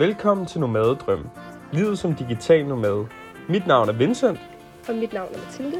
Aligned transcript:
Velkommen 0.00 0.46
til 0.46 0.60
Nomadedrøm. 0.60 1.28
Livet 1.72 1.98
som 1.98 2.14
digital 2.14 2.66
nomade. 2.66 3.06
Mit 3.48 3.66
navn 3.66 3.88
er 3.88 3.92
Vincent. 3.92 4.40
Og 4.88 4.94
mit 4.94 5.12
navn 5.12 5.28
er 5.34 5.38
Mathilde. 5.38 5.76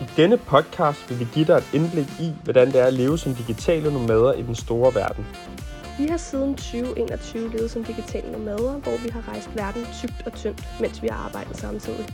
I 0.00 0.04
denne 0.16 0.36
podcast 0.36 1.10
vil 1.10 1.20
vi 1.20 1.26
give 1.34 1.44
dig 1.44 1.54
et 1.54 1.70
indblik 1.74 2.06
i, 2.20 2.32
hvordan 2.44 2.66
det 2.66 2.80
er 2.80 2.84
at 2.84 2.92
leve 2.92 3.18
som 3.18 3.34
digitale 3.34 3.92
nomader 3.92 4.32
i 4.32 4.42
den 4.42 4.54
store 4.54 4.94
verden. 4.94 5.26
Vi 5.98 6.06
har 6.06 6.16
siden 6.16 6.54
2021 6.54 7.50
levet 7.50 7.70
som 7.70 7.84
digitale 7.84 8.32
nomader, 8.32 8.72
hvor 8.72 9.02
vi 9.02 9.08
har 9.08 9.28
rejst 9.28 9.56
verden 9.56 9.86
tykt 10.00 10.26
og 10.26 10.32
tyndt, 10.32 10.68
mens 10.80 11.02
vi 11.02 11.08
har 11.08 11.24
arbejdet 11.24 11.56
samtidig. 11.56 12.06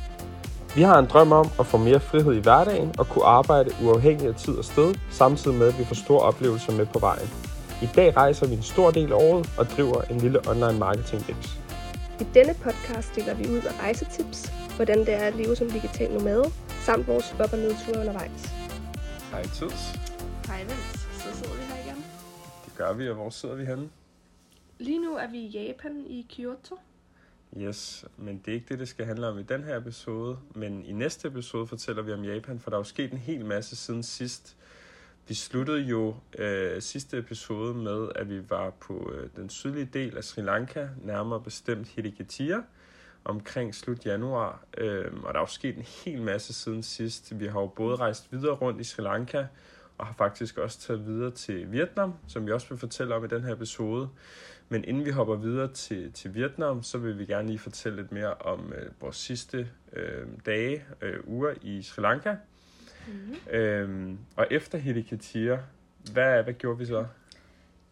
Vi 0.75 0.83
har 0.83 0.99
en 0.99 1.07
drøm 1.07 1.33
om 1.33 1.47
at 1.59 1.67
få 1.67 1.77
mere 1.77 2.01
frihed 2.01 2.35
i 2.35 2.41
hverdagen 2.41 2.95
og 2.99 3.09
kunne 3.09 3.25
arbejde 3.25 3.71
uafhængigt 3.85 4.29
af 4.29 4.35
tid 4.35 4.55
og 4.55 4.65
sted, 4.65 4.95
samtidig 5.11 5.57
med 5.57 5.67
at 5.67 5.79
vi 5.79 5.85
får 5.85 5.95
store 5.95 6.21
oplevelser 6.21 6.73
med 6.73 6.87
på 6.87 6.99
vejen. 6.99 7.50
I 7.83 7.89
dag 7.97 8.17
rejser 8.17 8.47
vi 8.49 8.55
en 8.55 8.63
stor 8.63 8.91
del 8.91 9.13
af 9.13 9.17
året 9.17 9.51
og 9.59 9.67
driver 9.67 10.03
en 10.03 10.19
lille 10.19 10.49
online 10.49 10.79
marketing 10.79 11.23
mix. 11.29 11.57
I 12.21 12.25
denne 12.35 12.55
podcast 12.55 13.17
deler 13.17 13.35
vi 13.35 13.49
ud 13.49 13.63
af 13.71 13.81
rejsetips, 13.81 14.53
hvordan 14.77 14.99
det 14.99 15.15
er 15.15 15.27
at 15.27 15.35
leve 15.37 15.57
som 15.57 15.71
digital 15.71 16.13
nomade, 16.13 16.45
samt 16.87 17.07
vores 17.07 17.35
op- 17.41 17.53
og 17.53 17.59
nedture 17.59 18.01
undervejs. 18.01 18.53
Hej 19.31 19.43
Tids. 19.43 19.83
Hej 20.47 20.61
Vens, 20.61 21.09
så 21.23 21.37
sidder 21.37 21.55
vi 21.55 21.63
her 21.63 21.85
igen. 21.85 22.05
Det 22.65 22.73
gør 22.77 22.93
vi, 22.93 23.09
og 23.09 23.15
hvor 23.15 23.31
sidder 23.31 23.55
vi 23.55 23.65
henne? 23.65 23.89
Lige 24.79 24.99
nu 24.99 25.15
er 25.17 25.31
vi 25.31 25.39
i 25.39 25.49
Japan 25.49 26.05
i 26.07 26.27
Kyoto. 26.37 26.79
Yes, 27.57 28.05
men 28.17 28.39
det 28.45 28.51
er 28.51 28.55
ikke 28.55 28.67
det, 28.69 28.79
det 28.79 28.89
skal 28.89 29.07
handle 29.07 29.27
om 29.29 29.39
i 29.39 29.43
den 29.43 29.65
her 29.65 29.77
episode. 29.77 30.39
Men 30.55 30.85
i 30.85 30.93
næste 30.93 31.29
episode 31.29 31.67
fortæller 31.67 32.03
vi 32.03 32.13
om 32.13 32.25
Japan, 32.25 32.59
for 32.61 32.71
der 32.71 32.77
er 32.77 32.81
jo 32.81 32.85
sket 32.85 33.13
en 33.13 33.19
hel 33.19 33.45
masse 33.45 33.77
siden 33.77 34.03
sidst. 34.03 34.57
Vi 35.31 35.35
sluttede 35.35 35.81
jo 35.81 36.15
øh, 36.39 36.83
sidste 36.83 37.19
episode 37.19 37.75
med, 37.75 38.09
at 38.15 38.29
vi 38.29 38.51
var 38.51 38.71
på 38.71 39.13
øh, 39.15 39.29
den 39.37 39.49
sydlige 39.49 39.89
del 39.93 40.17
af 40.17 40.25
Sri 40.25 40.43
Lanka, 40.43 40.89
nærmere 41.03 41.41
bestemt 41.41 41.89
Hirikatia, 41.89 42.63
omkring 43.25 43.75
slut 43.75 44.07
januar. 44.07 44.65
Øh, 44.79 45.13
og 45.23 45.35
der 45.35 45.41
er 45.41 45.43
jo 45.43 45.47
sket 45.47 45.77
en 45.77 45.83
hel 46.05 46.23
masse 46.23 46.53
siden 46.53 46.83
sidst. 46.83 47.41
Vi 47.41 47.47
har 47.47 47.61
jo 47.61 47.67
både 47.67 47.97
rejst 47.97 48.33
videre 48.33 48.55
rundt 48.55 48.81
i 48.81 48.85
Sri 48.85 49.03
Lanka, 49.03 49.47
og 49.99 50.07
har 50.07 50.15
faktisk 50.15 50.59
også 50.59 50.81
taget 50.81 51.07
videre 51.07 51.31
til 51.31 51.73
Vietnam, 51.73 52.15
som 52.27 52.47
vi 52.47 52.53
også 52.53 52.69
vil 52.69 52.79
fortælle 52.79 53.15
om 53.15 53.25
i 53.25 53.29
den 53.29 53.43
her 53.43 53.53
episode. 53.53 54.09
Men 54.69 54.85
inden 54.85 55.05
vi 55.05 55.11
hopper 55.11 55.37
videre 55.37 55.73
til, 55.73 56.13
til 56.13 56.35
Vietnam, 56.35 56.83
så 56.83 56.99
vil 56.99 57.19
vi 57.19 57.27
gerne 57.27 57.49
lige 57.49 57.59
fortælle 57.59 57.97
lidt 57.97 58.13
mere 58.13 58.35
om 58.35 58.73
øh, 58.73 58.91
vores 59.01 59.17
sidste 59.17 59.69
øh, 59.93 60.27
dage, 60.47 60.85
øh, 61.01 61.19
uger 61.25 61.55
i 61.63 61.83
Sri 61.83 62.03
Lanka. 62.03 62.37
Mm-hmm. 63.09 63.37
Øhm, 63.59 64.19
og 64.37 64.47
efter 64.51 64.79
Hirikatia, 64.79 65.59
hvad, 66.13 66.43
hvad 66.43 66.55
gjorde 66.55 66.79
vi 66.79 66.87
så? 66.87 67.07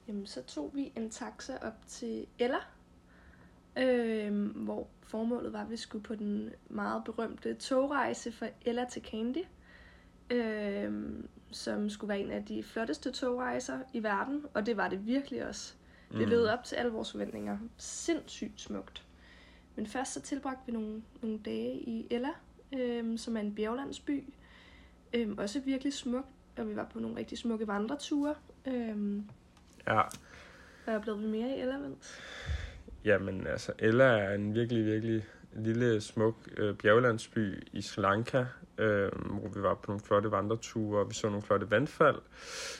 Jamen, 0.09 0.27
så 0.27 0.43
tog 0.43 0.71
vi 0.75 0.93
en 0.97 1.11
taxa 1.11 1.53
op 1.63 1.75
til 1.87 2.27
Ella, 2.39 2.59
øh, 3.79 4.45
hvor 4.51 4.89
formålet 5.03 5.53
var, 5.53 5.61
at 5.63 5.71
vi 5.71 5.77
skulle 5.77 6.05
på 6.05 6.15
den 6.15 6.51
meget 6.69 7.05
berømte 7.05 7.55
togrejse 7.55 8.33
fra 8.33 8.47
Ella 8.65 8.85
til 8.91 9.03
Candy, 9.03 9.45
øh, 10.31 10.93
som 11.51 11.91
skulle 11.91 12.09
være 12.09 12.21
en 12.21 12.31
af 12.31 12.45
de 12.45 12.63
flotteste 12.63 13.11
togrejser 13.13 13.79
i 13.93 14.03
verden, 14.03 14.45
og 14.55 14.67
det 14.67 14.77
var 14.77 14.89
det 14.89 15.07
virkelig 15.07 15.47
også. 15.47 15.75
Det 16.13 16.19
Mm. 16.21 16.25
levede 16.29 16.53
op 16.53 16.65
til 16.65 16.77
alle 16.77 16.93
vores 16.93 17.11
forventninger. 17.13 17.59
Sindssygt 17.77 18.61
smukt. 18.61 19.05
Men 19.77 19.87
først 19.87 20.13
så 20.13 20.21
tilbragte 20.21 20.63
vi 20.67 20.73
nogle, 20.73 21.03
nogle 21.23 21.39
dage 21.39 21.75
i 21.81 22.07
Ella, 22.11 22.29
øh, 22.75 23.19
som 23.19 23.37
er 23.37 23.41
en 23.41 23.55
bjerglandsby. 23.55 24.25
Øh, 25.13 25.29
også 25.39 25.61
virkelig 25.61 25.93
smukt, 25.95 26.27
og 26.59 26.69
vi 26.69 26.77
var 26.77 26.87
på 26.93 26.99
nogle 26.99 27.17
rigtig 27.17 27.39
smukke 27.39 27.67
vandreture. 27.67 28.35
Øh, 28.67 29.23
Ja, 29.87 30.03
hvad 30.85 31.01
blev 31.01 31.21
vi 31.21 31.27
mere 31.27 31.57
i 31.57 31.61
Ella, 31.61 31.75
Vens? 31.77 32.21
jamen 33.05 33.47
altså, 33.47 33.73
Ella 33.79 34.05
er 34.05 34.35
en 34.35 34.55
virkelig, 34.55 34.85
virkelig 34.87 35.25
lille, 35.57 36.01
smuk 36.01 36.35
øh, 36.57 36.75
bjerglandsby 36.75 37.69
i 37.73 37.83
Sri 37.83 38.03
Lanka, 38.03 38.45
øh, 38.79 39.11
hvor 39.13 39.49
vi 39.55 39.63
var 39.63 39.75
på 39.75 39.85
nogle 39.89 40.01
flotte 40.01 40.31
vandreture, 40.31 41.01
og 41.01 41.09
vi 41.11 41.15
så 41.15 41.27
nogle 41.27 41.43
flotte 41.43 41.71
vandfald, 41.71 42.17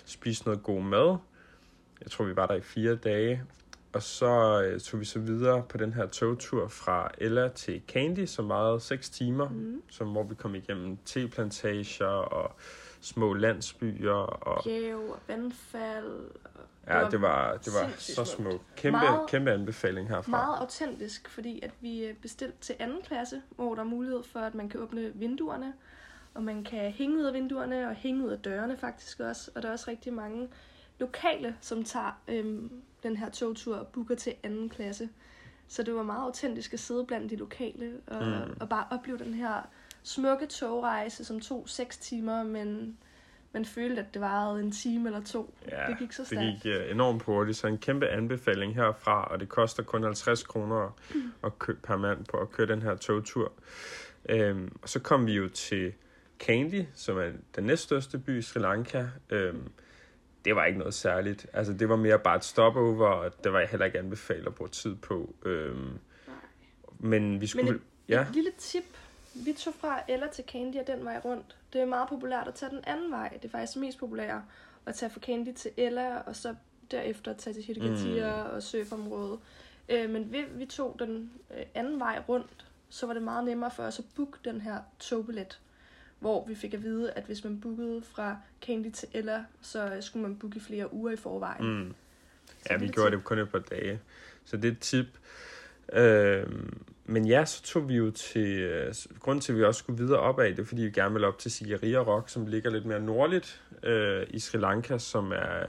spiste 0.05 0.47
noget 0.47 0.63
god 0.63 0.83
mad. 0.83 1.17
Jeg 2.01 2.11
tror, 2.11 2.25
vi 2.25 2.37
var 2.37 2.47
der 2.47 2.55
i 2.55 2.61
fire 2.61 2.95
dage. 2.97 3.43
Og 3.99 4.03
så 4.03 4.63
øh, 4.63 4.81
tog 4.81 5.01
vi 5.01 5.05
så 5.05 5.19
videre 5.19 5.63
på 5.69 5.77
den 5.79 5.93
her 5.93 6.07
togtur 6.07 6.69
fra 6.69 7.11
Ella 7.19 7.49
til 7.49 7.83
Candy, 7.89 8.27
som 8.27 8.49
varede 8.49 8.81
6 8.81 9.11
timer, 9.11 9.49
Mm. 9.49 9.83
som, 9.91 10.09
hvor 10.13 10.23
vi 10.23 10.35
kom 10.35 10.55
igennem 10.55 10.97
teplantager 11.05 12.07
og 12.07 12.53
små 13.01 13.35
landsbyer. 13.35 14.13
Og, 14.15 14.65
Bjerg 14.65 14.97
og 15.11 15.19
vandfald. 15.29 16.21
ja, 16.89 17.09
det 17.11 17.23
var, 17.23 17.53
det 17.57 17.73
var 17.75 17.91
så 17.99 18.25
smukt. 18.25 18.63
Kæmpe, 18.77 18.99
Meget- 18.99 19.29
kæmpe 19.29 19.51
anbefaling 19.53 20.09
herfra. 20.09 20.31
Meget 20.31 20.59
autentisk, 20.61 21.29
fordi 21.29 21.61
at 21.63 21.71
vi 21.81 22.05
er 22.05 22.15
bestilt 22.23 22.61
til 22.61 22.75
anden 22.79 23.03
klasse, 23.03 23.43
hvor 23.57 23.75
der 23.75 23.81
er 23.83 23.87
mulighed 23.87 24.23
for, 24.23 24.41
at 24.41 24.55
man 24.55 24.69
kan 24.69 24.81
åbne 24.81 25.13
vinduerne, 25.15 25.73
og 26.35 26.43
man 26.43 26.65
kan 26.65 26.91
hænge 26.93 27.17
ud 27.19 27.25
af 27.25 27.33
vinduerne 27.35 27.89
og 27.89 27.95
hænge 27.95 28.25
ud 28.27 28.31
af 28.31 28.39
dørene 28.39 28.77
faktisk 28.77 29.21
også. 29.21 29.51
Og 29.55 29.63
der 29.63 29.69
er 29.69 29.73
også 29.73 29.91
rigtig 29.91 30.13
mange 30.13 30.49
lokale, 30.99 31.57
som 31.61 31.85
tager 31.85 32.21
øhm, 32.29 32.71
den 33.03 33.17
her 33.17 33.31
togtur 33.31 33.77
og 33.77 33.87
booker 33.87 34.15
til 34.15 34.35
anden 34.43 34.69
klasse. 34.69 35.09
Så 35.69 35.83
det 35.83 35.95
var 35.95 36.03
meget 36.03 36.23
autentisk 36.23 36.73
at 36.75 36.81
sidde 36.81 37.05
blandt 37.07 37.31
de 37.31 37.37
lokale 37.37 37.93
og, 38.07 38.25
Mm. 38.27 38.31
mm. 38.33 38.57
og 38.61 38.69
bare 38.69 38.87
opleve 38.91 39.19
den 39.19 39.35
her 39.35 39.69
smukke 40.03 40.47
togrejse, 40.47 41.25
som 41.25 41.41
tog 41.41 41.69
seks 41.69 41.99
timer, 41.99 42.43
men 42.43 42.99
man 43.53 43.65
følte, 43.65 44.01
at 44.03 44.15
det 44.15 44.23
varede 44.23 44.61
en 44.61 44.73
time 44.73 45.09
eller 45.09 45.23
to. 45.25 45.55
Ja, 45.71 45.87
det 45.89 45.99
gik 45.99 46.13
så 46.13 46.23
det 46.23 46.27
stærkt. 46.27 46.63
gik 46.63 46.73
uh, 46.85 46.91
enormt 46.91 47.23
hurtigt, 47.23 47.57
så 47.59 47.67
en 47.67 47.79
kæmpe 47.79 48.09
anbefaling 48.09 48.75
herfra, 48.75 49.25
og 49.25 49.41
det 49.41 49.49
koster 49.49 49.83
kun 49.83 50.03
50 50.03 50.43
kroner 50.43 50.97
at 51.45 51.59
kø- 51.59 51.77
per 51.83 51.97
mand 51.97 52.25
på 52.25 52.37
at 52.37 52.51
køre 52.51 52.67
den 52.67 52.83
her 52.83 52.97
togtur. 52.97 53.53
Øhm, 54.29 54.77
og 54.83 54.89
så 54.89 55.01
kom 55.01 55.27
vi 55.27 55.33
jo 55.33 55.49
til 55.49 55.93
Kandy, 56.39 56.85
som 56.95 57.19
er 57.19 57.31
den 57.57 57.65
næststørste 57.65 58.19
by 58.19 58.39
i 58.39 58.43
Sri 58.43 58.61
Lanka. 58.61 59.07
Øhm, 59.31 59.71
det 60.49 60.57
var 60.57 60.65
ikke 60.65 60.79
noget 60.79 60.95
særligt. 60.95 61.47
Altså, 61.53 61.73
det 61.73 61.89
var 61.89 61.97
mere 61.97 62.19
bare 62.19 62.37
et 62.37 62.45
stopover, 62.45 63.07
og 63.09 63.45
det 63.45 63.53
var 63.53 63.59
jeg 63.59 63.69
heller 63.69 63.87
ikke 63.87 63.99
anbefalet 63.99 64.47
at 64.47 64.55
bruge 64.55 64.71
tid 64.71 64.95
på. 64.97 65.35
Øhm, 65.45 65.99
men 66.99 67.41
vi 67.41 67.47
skulle... 67.47 67.71
et- 67.75 67.81
ja, 68.09 68.21
Et 68.23 68.35
lille 68.35 68.51
tip. 68.59 68.85
Vi 69.35 69.53
tog 69.53 69.75
fra 69.75 70.01
Ella 70.09 70.27
til 70.33 70.45
Candy 70.53 70.77
og 70.77 70.87
den 70.87 71.05
vej 71.05 71.21
rundt. 71.25 71.57
Det 71.73 71.81
er 71.81 71.85
meget 71.87 72.09
populært 72.09 72.49
at 72.49 72.55
tage 72.55 72.71
den 72.71 72.81
anden 72.87 73.11
vej. 73.11 73.29
Det 73.29 73.45
er 73.45 73.49
faktisk 73.59 73.77
mest 73.79 73.99
populære 73.99 74.43
at 74.87 74.95
tage 74.95 75.11
fra 75.11 75.21
Candy 75.21 75.53
til 75.55 75.71
Ella, 75.77 76.17
og 76.19 76.37
så 76.37 76.55
derefter 76.91 77.33
tage 77.33 77.55
til 77.55 77.63
Hirikatia 77.63 78.43
mm. 78.45 78.51
og 78.51 78.63
surfområdet. 78.63 79.39
Øh, 79.89 80.11
men 80.11 80.33
vi, 80.33 80.45
vi 80.55 80.67
tog 80.67 80.97
den 80.99 81.33
øh, 81.59 81.65
anden 81.75 82.01
vej 82.01 82.23
rundt, 82.29 82.67
så 82.89 83.07
var 83.07 83.13
det 83.15 83.23
meget 83.23 83.45
nemmere 83.45 83.71
for 83.71 83.83
os 83.83 83.99
at 83.99 84.05
booke 84.17 84.39
den 84.45 84.61
her 84.61 84.79
togbillet. 84.99 85.61
Hvor 86.21 86.47
vi 86.49 86.55
fik 86.55 86.75
at 86.75 86.83
vide, 86.83 87.11
at 87.11 87.25
hvis 87.25 87.45
man 87.45 87.61
bookede 87.61 88.03
fra 88.03 88.37
Candy 88.63 88.91
til 88.91 89.09
Ella, 89.15 89.45
så 89.63 89.87
øh, 89.95 90.03
skulle 90.03 90.23
man 90.23 90.37
booke 90.37 90.61
flere 90.61 90.93
uger 90.95 91.13
i 91.13 91.17
forvejen. 91.17 91.65
mm, 91.79 91.95
Ja, 92.71 92.77
vi 92.77 92.89
gjorde 92.89 93.11
tip. 93.11 93.19
det 93.19 93.25
kun 93.25 93.39
et 93.39 93.51
par 93.51 93.59
dage. 93.59 94.01
Så 94.45 94.57
det 94.57 94.65
er 94.65 94.73
et 94.73 94.79
tip. 94.79 95.07
Øhm, 95.93 96.79
men 97.05 97.27
ja, 97.27 97.45
så 97.45 97.63
tog 97.63 97.89
vi 97.89 97.95
jo 97.95 98.11
til... 98.11 98.47
Øh, 98.59 98.95
grunden 99.21 99.41
til, 99.41 99.53
at 99.53 99.59
vi 99.59 99.65
også 99.65 99.79
skulle 99.79 99.99
videre 99.99 100.21
opad, 100.21 100.51
det 100.51 100.59
er, 100.59 100.65
fordi 100.65 100.83
vi 100.83 100.91
gerne 100.91 101.13
ville 101.13 101.27
op 101.27 101.39
til 101.39 101.51
Sigiriya 101.51 101.99
Rock, 101.99 102.29
som 102.29 102.47
ligger 102.47 102.71
lidt 102.71 102.87
mere 102.87 103.01
nordligt 103.01 103.63
øh, 103.83 104.27
i 104.31 104.39
Sri 104.39 104.59
Lanka, 104.59 104.99
som 104.99 105.33
er, 105.33 105.67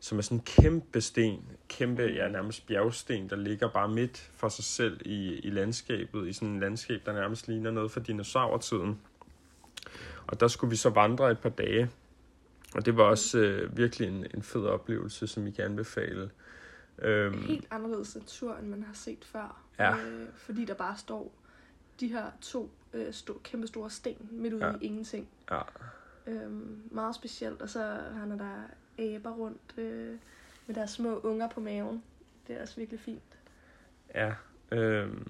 som 0.00 0.18
er 0.18 0.22
sådan 0.22 0.38
en 0.38 0.44
kæmpe 0.44 1.00
sten. 1.00 1.42
Kæmpe, 1.68 2.02
ja, 2.02 2.28
nærmest 2.28 2.66
bjergsten, 2.66 3.30
der 3.30 3.36
ligger 3.36 3.68
bare 3.68 3.88
midt 3.88 4.30
for 4.36 4.48
sig 4.48 4.64
selv 4.64 5.00
i, 5.04 5.34
i 5.38 5.50
landskabet. 5.50 6.28
I 6.28 6.32
sådan 6.32 6.48
en 6.48 6.60
landskab, 6.60 7.00
der 7.06 7.12
nærmest 7.12 7.48
ligner 7.48 7.70
noget 7.70 7.90
fra 7.90 8.00
dinosaurtiden. 8.00 9.00
Og 10.26 10.40
der 10.40 10.48
skulle 10.48 10.70
vi 10.70 10.76
så 10.76 10.90
vandre 10.90 11.30
et 11.30 11.38
par 11.38 11.48
dage. 11.48 11.90
Og 12.74 12.86
det 12.86 12.96
var 12.96 13.02
også 13.04 13.38
øh, 13.38 13.76
virkelig 13.76 14.08
en, 14.08 14.26
en 14.34 14.42
fed 14.42 14.66
oplevelse, 14.66 15.26
som 15.26 15.44
vi 15.44 15.50
kan 15.50 15.64
anbefale. 15.64 16.30
Øhm, 16.98 17.42
helt 17.42 17.66
anderledes 17.70 18.14
natur, 18.16 18.56
end 18.56 18.68
man 18.68 18.82
har 18.82 18.94
set 18.94 19.24
før. 19.24 19.60
Ja. 19.78 19.96
Øh, 19.96 20.26
fordi 20.36 20.64
der 20.64 20.74
bare 20.74 20.96
står 20.96 21.32
de 22.00 22.08
her 22.08 22.24
to 22.40 22.70
øh, 22.92 23.08
sto- 23.08 23.40
kæmpe 23.42 23.66
store 23.66 23.90
sten 23.90 24.28
midt 24.30 24.54
ude 24.54 24.66
Ja. 24.66 24.72
i 24.80 24.84
ingenting. 24.86 25.28
ja, 25.50 25.60
Øhm, 26.26 26.82
meget 26.90 27.14
specielt. 27.14 27.62
Og 27.62 27.68
så 27.68 27.78
har 28.14 28.26
der 28.26 28.64
aber 28.98 29.30
rundt 29.30 29.74
øh, 29.78 30.16
med 30.66 30.74
deres 30.74 30.90
små 30.90 31.18
unger 31.18 31.48
på 31.48 31.60
maven. 31.60 32.02
Det 32.48 32.56
er 32.56 32.62
også 32.62 32.76
virkelig 32.76 33.00
fint. 33.00 33.38
ja. 34.14 34.34
Øhm, 34.72 35.26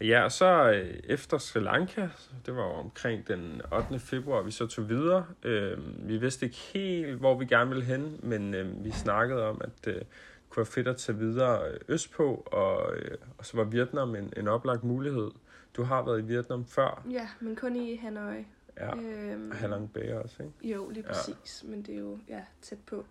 ja, 0.00 0.24
og 0.24 0.32
så 0.32 0.70
øh, 0.72 1.00
efter 1.04 1.38
Sri 1.38 1.60
Lanka, 1.60 2.08
det 2.46 2.56
var 2.56 2.62
jo 2.62 2.70
omkring 2.72 3.28
den 3.28 3.62
8. 3.72 3.98
februar, 3.98 4.42
vi 4.42 4.50
så 4.50 4.66
tog 4.66 4.88
videre. 4.88 5.26
Øhm, 5.42 5.94
vi 5.98 6.16
vidste 6.16 6.46
ikke 6.46 6.56
helt, 6.56 7.18
hvor 7.18 7.38
vi 7.38 7.44
gerne 7.46 7.70
ville 7.70 7.84
hen, 7.84 8.20
men 8.22 8.54
øh, 8.54 8.84
vi 8.84 8.90
snakkede 8.90 9.48
om, 9.48 9.60
at 9.64 9.86
øh, 9.88 9.94
det 9.94 10.06
kunne 10.48 10.60
være 10.60 10.72
fedt 10.72 10.88
at 10.88 10.96
tage 10.96 11.18
videre 11.18 11.68
øh, 11.70 11.80
østpå, 11.88 12.34
og, 12.46 12.96
øh, 12.96 13.16
og 13.38 13.46
så 13.46 13.56
var 13.56 13.64
Vietnam 13.64 14.14
en, 14.14 14.32
en 14.36 14.48
oplagt 14.48 14.84
mulighed. 14.84 15.30
Du 15.76 15.82
har 15.82 16.04
været 16.04 16.18
i 16.20 16.24
Vietnam 16.24 16.64
før, 16.66 17.02
Ja, 17.10 17.28
men 17.40 17.56
kun 17.56 17.76
i 17.76 17.96
Hanoi. 17.96 18.46
ja, 18.76 18.96
Øhm, 18.96 19.50
og 19.50 19.56
Halong 19.56 19.92
Bay 19.92 20.12
også, 20.12 20.42
ikke? 20.42 20.74
Jo, 20.74 20.88
lige 20.88 21.02
præcis. 21.02 21.62
Ja. 21.64 21.70
Men 21.70 21.82
det 21.82 21.94
er 21.94 21.98
jo 21.98 22.18
ja, 22.28 22.40
tæt 22.62 22.78
på. 22.86 23.06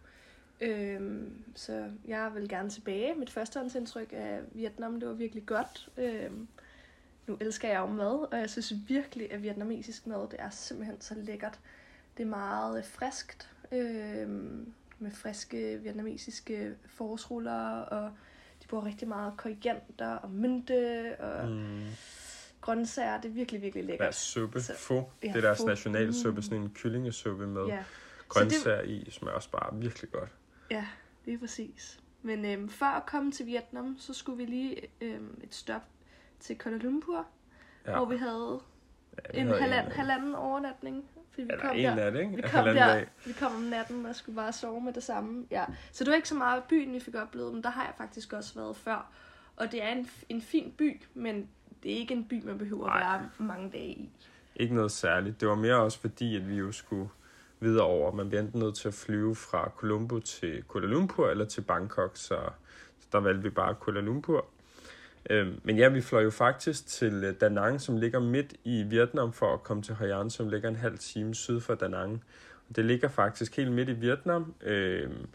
Øhm, 0.61 1.33
så 1.55 1.89
jeg 2.07 2.31
vil 2.35 2.49
gerne 2.49 2.69
tilbage. 2.69 3.15
Mit 3.15 3.29
førstehåndsindtryk 3.29 4.07
af 4.11 4.39
Vietnam, 4.51 4.99
det 4.99 5.09
var 5.09 5.15
virkelig 5.15 5.45
godt. 5.45 5.89
Øhm, 5.97 6.47
nu 7.27 7.37
elsker 7.41 7.67
jeg 7.69 7.79
jo 7.79 7.85
mad, 7.85 8.27
og 8.33 8.39
jeg 8.39 8.49
synes 8.49 8.73
virkelig, 8.87 9.31
at 9.33 9.43
vietnamesisk 9.43 10.07
mad, 10.07 10.21
det 10.29 10.35
er 10.39 10.49
simpelthen 10.49 11.01
så 11.01 11.15
lækkert. 11.17 11.59
Det 12.17 12.23
er 12.23 12.27
meget 12.27 12.77
øh, 12.77 12.85
friskt, 12.85 13.51
øhm, 13.71 14.73
med 14.99 15.11
friske 15.11 15.79
vietnamesiske 15.83 16.75
forårsruller, 16.87 17.79
og 17.79 18.11
de 18.63 18.67
bruger 18.67 18.85
rigtig 18.85 19.07
meget 19.07 19.33
koriander 19.37 20.15
og 20.15 20.31
mynte 20.31 21.15
og 21.19 21.49
mm. 21.49 21.83
grøntsager. 22.61 23.21
Det 23.21 23.29
er 23.29 23.33
virkelig, 23.33 23.61
virkelig 23.61 23.85
lækkert. 23.85 24.07
Er 24.07 24.11
suppe? 24.11 24.61
Så- 24.61 24.75
Få. 24.77 25.11
ja, 25.23 25.27
det 25.27 25.35
er 25.35 25.41
deres 25.41 25.63
nationalsuppe, 25.63 26.37
Mm. 26.37 26.41
sådan 26.41 26.57
en 26.61 26.69
kyllingesuppe 26.69 27.47
med 27.47 27.65
Ja, 27.65 27.83
grøntsager 28.29 28.81
i, 28.81 29.07
smager 29.11 29.35
også 29.35 29.49
bare 29.51 29.75
virkelig 29.79 30.11
godt. 30.11 30.29
ja, 30.71 30.85
lige 31.25 31.37
præcis. 31.37 31.99
Men 32.21 32.45
øhm, 32.45 32.69
før 32.69 32.85
at 32.85 33.05
komme 33.05 33.31
til 33.31 33.45
Vietnam, 33.45 33.95
så 33.99 34.13
skulle 34.13 34.37
vi 34.37 34.45
lige 34.45 34.81
øhm, 35.01 35.39
et 35.43 35.55
stop 35.55 35.81
til 36.39 36.57
Kuala 36.57 36.77
Lumpur, 36.77 37.25
ja. 37.87 37.95
Hvor 37.95 38.05
vi 38.05 38.17
havde 38.17 38.59
Ja, 39.17 39.31
vi 39.33 39.39
en 39.39 39.47
havde 39.47 39.61
halvand, 39.61 39.87
af- 39.87 39.93
halvanden 39.95 40.35
overnatning. 40.35 41.05
Fordi 41.31 41.41
vi 41.43 41.49
Eller 41.51 41.61
kom 41.67 41.75
en 41.77 41.97
der, 41.97 42.09
det, 42.09 42.19
ikke? 42.19 42.35
vi 42.35 42.41
kom, 42.41 42.49
halvanden 42.51 42.83
der, 42.83 42.93
dag. 42.93 43.09
vi 43.25 43.33
kom 43.33 43.55
om 43.55 43.61
natten 43.61 44.05
og 44.05 44.15
skulle 44.15 44.35
bare 44.35 44.53
sove 44.53 44.81
med 44.81 44.93
det 44.93 45.03
samme. 45.03 45.45
Ja. 45.51 45.65
Så 45.91 46.03
det 46.03 46.09
var 46.11 46.15
ikke 46.15 46.27
så 46.29 46.35
meget 46.35 46.63
byen, 46.63 46.93
vi 46.93 46.99
fik 46.99 47.15
oplevet, 47.15 47.53
men 47.53 47.63
der 47.63 47.69
har 47.69 47.83
jeg 47.83 47.93
faktisk 47.97 48.33
også 48.33 48.55
været 48.55 48.75
før. 48.77 49.11
Og 49.55 49.71
det 49.71 49.83
er 49.83 49.87
en, 49.89 50.09
en 50.29 50.41
fin 50.41 50.73
by, 50.77 51.01
men 51.13 51.49
det 51.83 51.93
er 51.93 51.95
ikke 51.97 52.13
en 52.13 52.27
by, 52.27 52.43
man 52.45 52.57
behøver 52.57 52.87
at 52.89 53.01
Nej. 53.01 53.17
være 53.17 53.29
mange 53.39 53.69
dage 53.69 53.87
i. 53.91 54.09
Ikke 54.55 54.75
noget 54.75 54.91
særligt. 54.91 55.39
Det 55.41 55.47
var 55.47 55.55
mere 55.55 55.75
også 55.75 55.99
fordi, 55.99 56.35
at 56.35 56.49
vi 56.49 56.55
jo 56.55 56.71
skulle 56.71 57.09
videre 57.59 57.85
over. 57.85 58.11
Man 58.11 58.27
bliver 58.29 58.41
enten 58.41 58.59
nødt 58.59 58.75
til 58.75 58.87
at 58.87 58.93
flyve 58.93 59.35
fra 59.35 59.71
Colombo 59.75 60.19
til 60.19 60.63
Kuala 60.63 60.87
Lumpur 60.87 61.29
eller 61.29 61.45
til 61.45 61.61
Bangkok, 61.61 62.17
så, 62.17 62.39
så 62.99 63.07
der 63.11 63.19
valgte 63.19 63.43
vi 63.43 63.49
bare 63.49 63.75
Kuala 63.75 63.99
Lumpur. 64.01 64.45
Øhm, 65.29 65.59
men 65.63 65.77
ja, 65.77 65.89
vi 65.89 66.01
fløj 66.01 66.23
jo 66.23 66.29
faktisk 66.29 66.87
til 66.87 67.21
Danang, 67.21 67.39
Da 67.39 67.49
Nang, 67.49 67.81
som 67.81 67.97
ligger 67.97 68.19
midt 68.19 68.53
i 68.63 68.83
Vietnam, 68.83 69.33
for 69.33 69.53
at 69.53 69.63
komme 69.63 69.83
til 69.83 69.95
Hoi 69.95 70.11
An, 70.11 70.29
som 70.29 70.49
ligger 70.49 70.69
en 70.69 70.75
halv 70.75 70.97
time 70.97 71.35
syd 71.35 71.59
for 71.59 71.75
Da 71.75 71.87
Nang. 71.87 72.23
Det 72.75 72.85
ligger 72.85 73.07
faktisk 73.07 73.57
helt 73.57 73.71
midt 73.71 73.89
i 73.89 73.93
Vietnam, 73.93 74.53
øhm, 74.61 75.27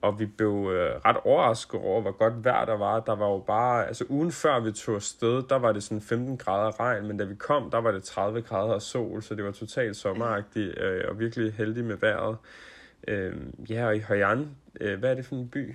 og 0.00 0.18
vi 0.18 0.26
blev 0.26 0.70
øh, 0.72 1.00
ret 1.04 1.16
overrasket 1.24 1.80
over, 1.80 2.00
hvor 2.00 2.12
godt 2.12 2.44
vejr 2.44 2.64
der 2.64 2.76
var. 2.76 3.00
Der 3.00 3.14
var 3.14 3.28
jo 3.28 3.38
bare, 3.38 3.86
altså 3.86 4.04
ugen 4.08 4.32
før 4.32 4.60
vi 4.60 4.72
tog 4.72 4.94
afsted, 4.94 5.42
der 5.48 5.56
var 5.56 5.72
det 5.72 5.82
sådan 5.82 6.00
15 6.00 6.36
grader 6.36 6.80
regn, 6.80 7.06
men 7.06 7.16
da 7.16 7.24
vi 7.24 7.34
kom, 7.34 7.70
der 7.70 7.78
var 7.78 7.90
det 7.92 8.02
30 8.02 8.42
grader 8.42 8.74
og 8.74 8.82
sol, 8.82 9.22
så 9.22 9.34
det 9.34 9.44
var 9.44 9.50
totalt 9.50 9.96
sommeragtigt 9.96 10.78
øh, 10.78 11.04
og 11.08 11.18
virkelig 11.18 11.52
heldig 11.52 11.84
med 11.84 11.96
vejret. 11.96 12.36
Øh, 13.08 13.36
ja, 13.70 13.86
og 13.86 13.96
i 13.96 14.00
Hoi 14.00 14.20
An, 14.20 14.56
øh, 14.80 14.98
hvad 14.98 15.10
er 15.10 15.14
det 15.14 15.26
for 15.26 15.34
en 15.34 15.48
by? 15.48 15.74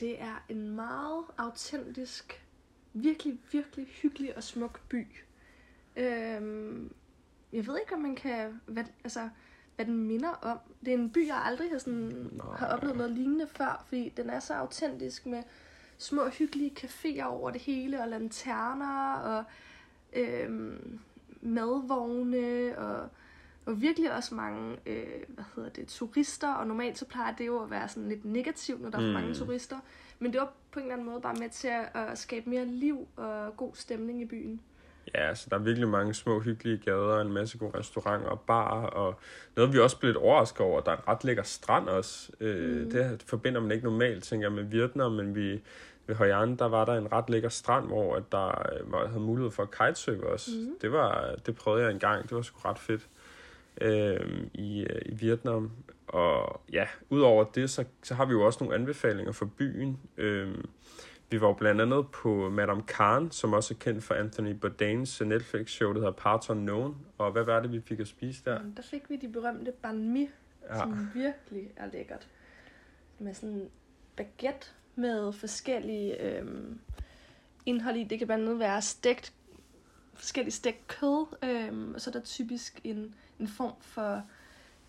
Det 0.00 0.20
er 0.20 0.44
en 0.48 0.76
meget 0.76 1.24
autentisk, 1.38 2.43
virkelig, 2.94 3.38
virkelig 3.52 3.86
hyggelig 3.86 4.36
og 4.36 4.42
smuk 4.42 4.80
by. 4.88 5.06
Øhm, 5.96 6.92
jeg 7.52 7.66
ved 7.66 7.78
ikke, 7.78 7.94
om 7.94 8.00
man 8.00 8.16
kan... 8.16 8.60
Hvad, 8.66 8.84
altså, 9.04 9.28
hvad 9.76 9.86
den 9.86 9.98
minder 9.98 10.28
om. 10.28 10.58
Det 10.84 10.94
er 10.94 10.98
en 10.98 11.10
by, 11.10 11.26
jeg 11.26 11.42
aldrig 11.44 11.70
har, 11.70 11.78
sådan, 11.78 12.28
Nej. 12.32 12.56
har 12.56 12.66
oplevet 12.66 12.96
noget 12.96 13.12
lignende 13.12 13.46
før, 13.46 13.84
fordi 13.88 14.08
den 14.08 14.30
er 14.30 14.40
så 14.40 14.54
autentisk 14.54 15.26
med 15.26 15.42
små 15.98 16.28
hyggelige 16.28 16.72
caféer 16.80 17.24
over 17.24 17.50
det 17.50 17.60
hele, 17.60 18.02
og 18.02 18.08
lanterner, 18.08 19.14
og 19.14 19.44
øhm, 20.12 21.00
madvogne, 21.40 22.78
og, 22.78 23.08
og 23.66 23.80
virkelig 23.80 24.12
også 24.16 24.34
mange 24.34 24.76
øh, 24.86 25.06
hvad 25.28 25.44
hedder 25.56 25.68
det, 25.70 25.88
turister, 25.88 26.54
og 26.54 26.66
normalt 26.66 26.98
så 26.98 27.04
plejer 27.06 27.34
det 27.34 27.46
jo 27.46 27.62
at 27.62 27.70
være 27.70 27.88
sådan 27.88 28.08
lidt 28.08 28.24
negativt, 28.24 28.80
når 28.82 28.90
der 28.90 28.98
er 28.98 29.02
for 29.02 29.06
Mm. 29.08 29.12
mange 29.14 29.34
turister, 29.34 29.76
men 30.18 30.32
det 30.32 30.40
var 30.40 30.52
på 30.72 30.78
en 30.78 30.84
eller 30.84 30.94
anden 30.94 31.08
måde 31.08 31.20
bare 31.20 31.34
med 31.34 31.48
til 31.50 31.68
at, 31.68 31.88
at 32.10 32.18
skabe 32.18 32.50
mere 32.50 32.64
liv 32.64 33.08
og 33.16 33.56
god 33.56 33.70
stemning 33.74 34.22
i 34.22 34.24
byen. 34.24 34.60
Ja, 35.14 35.28
altså 35.28 35.46
der 35.50 35.56
er 35.56 35.60
virkelig 35.60 35.88
mange 35.88 36.14
små 36.14 36.40
hyggelige 36.40 36.78
gader, 36.78 37.20
en 37.20 37.32
masse 37.32 37.58
gode 37.58 37.78
restauranter 37.78 38.28
og 38.28 38.40
barer, 38.40 38.86
og 38.86 39.14
noget 39.56 39.72
vi 39.72 39.78
også 39.78 39.98
blev 39.98 40.08
lidt 40.08 40.16
overrasket 40.16 40.60
over, 40.60 40.80
der 40.80 40.92
er 40.92 40.96
en 40.96 41.08
ret 41.08 41.24
lækker 41.24 41.42
strand 41.42 41.88
også. 41.88 42.32
Øh, 42.40 42.80
Mhm. 42.80 42.90
Det 42.90 43.22
forbinder 43.26 43.60
man 43.60 43.70
ikke 43.70 43.84
normalt, 43.84 44.24
tænker 44.24 44.46
jeg, 44.46 44.52
med 44.52 44.62
Vietnam, 44.64 45.12
men 45.12 45.34
vi, 45.34 45.62
ved 46.06 46.14
Hoi 46.14 46.30
An, 46.30 46.56
der 46.56 46.64
var 46.68 46.84
der 46.84 46.94
en 46.94 47.12
ret 47.12 47.30
lækker 47.30 47.48
strand, 47.48 47.86
hvor, 47.86 48.16
at 48.16 48.22
der, 48.32 48.46
jeg 49.00 49.08
havde 49.08 49.20
mulighed 49.24 49.50
for 49.50 49.62
at 49.62 49.70
kitesurfe 49.70 50.26
også. 50.26 50.50
Mhm. 50.56 50.74
Det, 50.80 50.92
var, 50.92 51.34
det 51.46 51.56
prøvede 51.56 51.82
jeg 51.84 51.92
en 51.92 51.98
gang, 51.98 52.22
det 52.22 52.32
var 52.36 52.42
sgu 52.42 52.58
ret 52.64 52.78
fedt 52.78 53.08
øh, 53.80 54.46
i, 54.54 54.86
øh, 54.90 55.02
i 55.06 55.14
Vietnam. 55.14 55.70
Og 56.06 56.60
ja, 56.72 56.86
udover 57.10 57.44
det, 57.44 57.70
så, 57.70 57.84
så 58.02 58.14
har 58.14 58.24
vi 58.24 58.32
jo 58.32 58.46
også 58.46 58.64
nogle 58.64 58.74
anbefalinger 58.74 59.32
for 59.32 59.46
byen. 59.46 59.98
Øh, 60.16 60.54
vi 61.30 61.40
var 61.40 61.46
jo 61.46 61.52
blandt 61.52 61.80
andet 61.80 62.10
på 62.10 62.50
Madame 62.50 62.82
Khan, 62.86 63.30
som 63.30 63.52
også 63.52 63.74
er 63.74 63.78
kendt 63.78 64.04
for 64.04 64.14
Anthony 64.14 64.52
Bourdains 64.52 65.20
Netflix-show, 65.20 65.92
der 65.92 65.98
hedder 65.98 66.12
Parts 66.12 66.50
Unknown. 66.50 66.96
Og 67.18 67.32
hvad 67.32 67.44
var 67.44 67.60
det, 67.60 67.72
vi 67.72 67.80
fik 67.80 68.00
at 68.00 68.08
spise 68.08 68.42
der? 68.44 68.60
Der 68.76 68.82
fik 68.82 69.02
vi 69.08 69.16
de 69.16 69.28
berømte 69.28 69.72
banh 69.82 70.12
mi, 70.12 70.28
ja. 70.70 70.78
Som 70.78 71.08
virkelig 71.14 71.70
er 71.76 71.86
lækkert. 71.92 72.28
Med 73.18 73.34
sådan 73.34 73.68
baguette 74.16 74.66
med 74.94 75.32
forskellige 75.32 76.22
øhm, 76.22 76.78
indhold 77.66 77.96
i. 77.96 78.04
Det 78.04 78.18
kan 78.18 78.26
blandt 78.26 78.44
andet 78.44 78.58
være 78.58 78.82
stegt, 78.82 79.32
forskellige 80.14 80.52
stegt 80.54 80.86
kød, 80.86 81.26
øhm, 81.42 81.94
og 81.94 82.00
så 82.00 82.10
er 82.10 82.12
der 82.12 82.20
typisk 82.20 82.80
en, 82.84 83.14
en 83.38 83.48
form 83.48 83.72
for, 83.80 84.22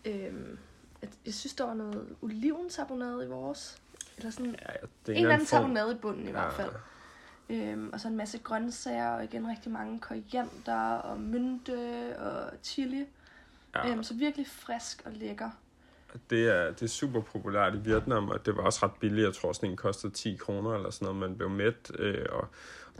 øhm, 0.05 0.57
at, 1.01 1.09
jeg 1.25 1.33
synes, 1.33 1.53
der 1.53 1.63
var 1.63 1.73
noget 1.73 2.15
olivensarbonade 2.21 3.25
i 3.25 3.27
vores. 3.27 3.81
Eller 4.17 4.31
sådan 4.31 4.45
ja 4.45 4.73
det 5.05 5.11
er 5.11 5.11
en 5.11 5.17
eller 5.17 5.33
anden 5.33 5.47
form- 5.47 5.61
karbonade 5.61 5.91
i 5.91 5.95
bunden 5.97 6.27
i 6.27 6.31
hvert 6.31 6.43
Ja. 6.59 6.63
fald. 6.63 6.71
Øhm, 7.49 7.89
og 7.93 7.99
så 7.99 8.07
en 8.07 8.17
masse 8.17 8.37
grøntsager, 8.37 9.09
og 9.09 9.23
igen 9.23 9.47
rigtig 9.47 9.71
mange 9.71 9.99
koriander, 9.99 10.95
og 10.95 11.19
mynte, 11.19 12.15
og 12.19 12.51
chili. 12.63 13.05
Ja, 13.75 13.89
Øhm, 13.91 14.03
så 14.03 14.13
virkelig 14.13 14.47
frisk 14.47 15.01
og 15.05 15.11
lækker. 15.11 15.49
Det 16.29 16.47
er, 16.55 16.71
det 16.71 16.81
er 16.81 16.87
super 16.87 17.21
populært 17.21 17.75
i 17.75 17.77
Vietnam, 17.77 18.29
og 18.29 18.45
det 18.45 18.57
var 18.57 18.63
også 18.63 18.79
ret 18.85 18.91
billigt. 18.99 19.25
Jeg 19.25 19.33
tror, 19.33 19.53
sådan 19.53 19.69
en 19.69 19.75
kostede 19.77 20.13
10 20.13 20.35
kroner 20.35 20.71
eller 20.73 20.89
sådan 20.89 21.05
noget, 21.05 21.19
man 21.19 21.37
blev 21.37 21.49
mæt. 21.49 21.91
Øh, 21.99 22.25
og 22.31 22.47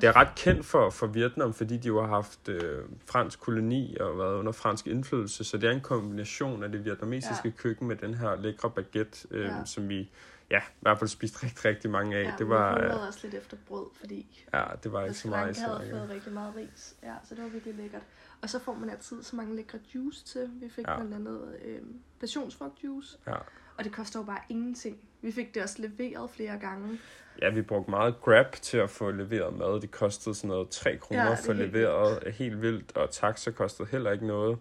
det 0.01 0.03
er 0.07 0.15
ret 0.15 0.35
kendt 0.35 0.65
for, 0.65 0.89
for 0.89 1.07
Vietnam, 1.07 1.53
fordi 1.53 1.77
de 1.77 1.87
jo 1.87 2.01
har 2.01 2.07
haft 2.07 2.49
øh, 2.49 2.83
fransk 3.05 3.39
koloni 3.39 3.97
og 3.99 4.17
været 4.17 4.35
under 4.35 4.51
fransk 4.51 4.87
indflydelse, 4.87 5.43
så 5.43 5.57
det 5.57 5.67
er 5.69 5.73
en 5.73 5.81
kombination 5.81 6.63
af 6.63 6.71
det 6.71 6.85
vietnamesiske 6.85 7.47
Ja. 7.47 7.51
køkken 7.57 7.87
med 7.87 7.95
den 7.95 8.13
her 8.13 8.35
lækre 8.35 8.69
baguette, 8.69 9.27
øh, 9.31 9.45
Ja. 9.45 9.65
som 9.65 9.89
vi 9.89 10.09
ja, 10.51 10.59
i 10.59 10.81
hvert 10.81 10.99
fald 10.99 11.07
spiste 11.07 11.45
rigtig, 11.45 11.65
rigtig 11.65 11.89
mange 11.91 12.17
af. 12.17 12.23
Ja, 12.23 12.31
det 12.37 12.49
var, 12.49 12.77
øh, 12.81 13.07
også 13.07 13.19
lidt 13.23 13.33
efter 13.35 13.57
brød, 13.67 13.85
fordi 13.99 14.45
ja, 14.53 14.63
det 14.83 14.91
var 14.91 15.03
ikke 15.03 15.13
så 15.17 15.27
meget 15.27 15.55
Frank 15.57 15.81
havde 15.81 15.91
fået 15.99 16.09
rigtig 16.09 16.33
meget 16.33 16.53
ris. 16.55 16.95
Ja, 17.03 17.13
så 17.29 17.35
det 17.35 17.43
var 17.43 17.49
virkelig 17.49 17.75
lækkert. 17.75 18.01
Og 18.41 18.49
så 18.49 18.59
får 18.59 18.73
man 18.73 18.89
altid 18.89 19.23
så 19.23 19.35
mange 19.35 19.55
lækre 19.55 19.79
juice 19.95 20.25
til. 20.25 20.49
Vi 20.61 20.69
fik 20.69 20.87
Ja. 20.87 20.95
blandt 20.95 21.13
andet 21.13 21.55
øh, 21.65 21.79
passionsfrugtjuice. 22.19 23.17
Ja. 23.27 23.35
Og 23.77 23.83
det 23.83 23.91
koster 23.91 24.19
jo 24.19 24.23
bare 24.23 24.39
ingenting. 24.49 24.97
Vi 25.21 25.31
fik 25.31 25.55
det 25.55 25.63
også 25.63 25.75
leveret 25.81 26.29
flere 26.29 26.57
gange. 26.59 26.99
Ja, 27.41 27.49
vi 27.49 27.61
brugte 27.61 27.91
meget 27.91 28.15
Grab 28.21 28.51
til 28.51 28.77
at 28.77 28.89
få 28.89 29.11
leveret 29.11 29.57
mad. 29.57 29.81
Det 29.81 29.91
kostede 29.91 30.35
sådan 30.35 30.47
noget 30.47 30.69
3 30.69 30.97
kroner 30.97 31.23
Ja, 31.25 31.33
for 31.33 31.53
leveret. 31.53 32.33
Helt 32.33 32.61
vildt. 32.61 32.97
Og 32.97 33.11
taxa 33.11 33.51
kostede 33.51 33.87
heller 33.91 34.11
ikke 34.11 34.27
noget. 34.27 34.57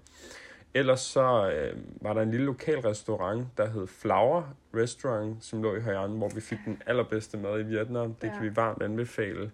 Ellers 0.76 1.00
så 1.00 1.50
øh, 1.50 1.76
var 2.00 2.12
der 2.14 2.22
en 2.22 2.30
lille 2.30 2.46
lokal 2.46 2.78
restaurant, 2.78 3.46
der 3.58 3.66
hed 3.70 3.86
Flower 3.86 4.56
Restaurant, 4.76 5.44
som 5.44 5.62
lå 5.62 5.76
i 5.76 5.80
Hoi 5.80 5.94
An, 5.94 6.10
hvor 6.10 6.28
vi 6.28 6.40
fik 6.40 6.58
den 6.64 6.82
allerbedste 6.86 7.38
mad 7.38 7.60
i 7.60 7.62
Vietnam. 7.62 8.14
Det 8.14 8.28
Ja. 8.28 8.32
kan 8.34 8.42
vi 8.42 8.56
varmt 8.56 8.82
anbefale. 8.82 9.50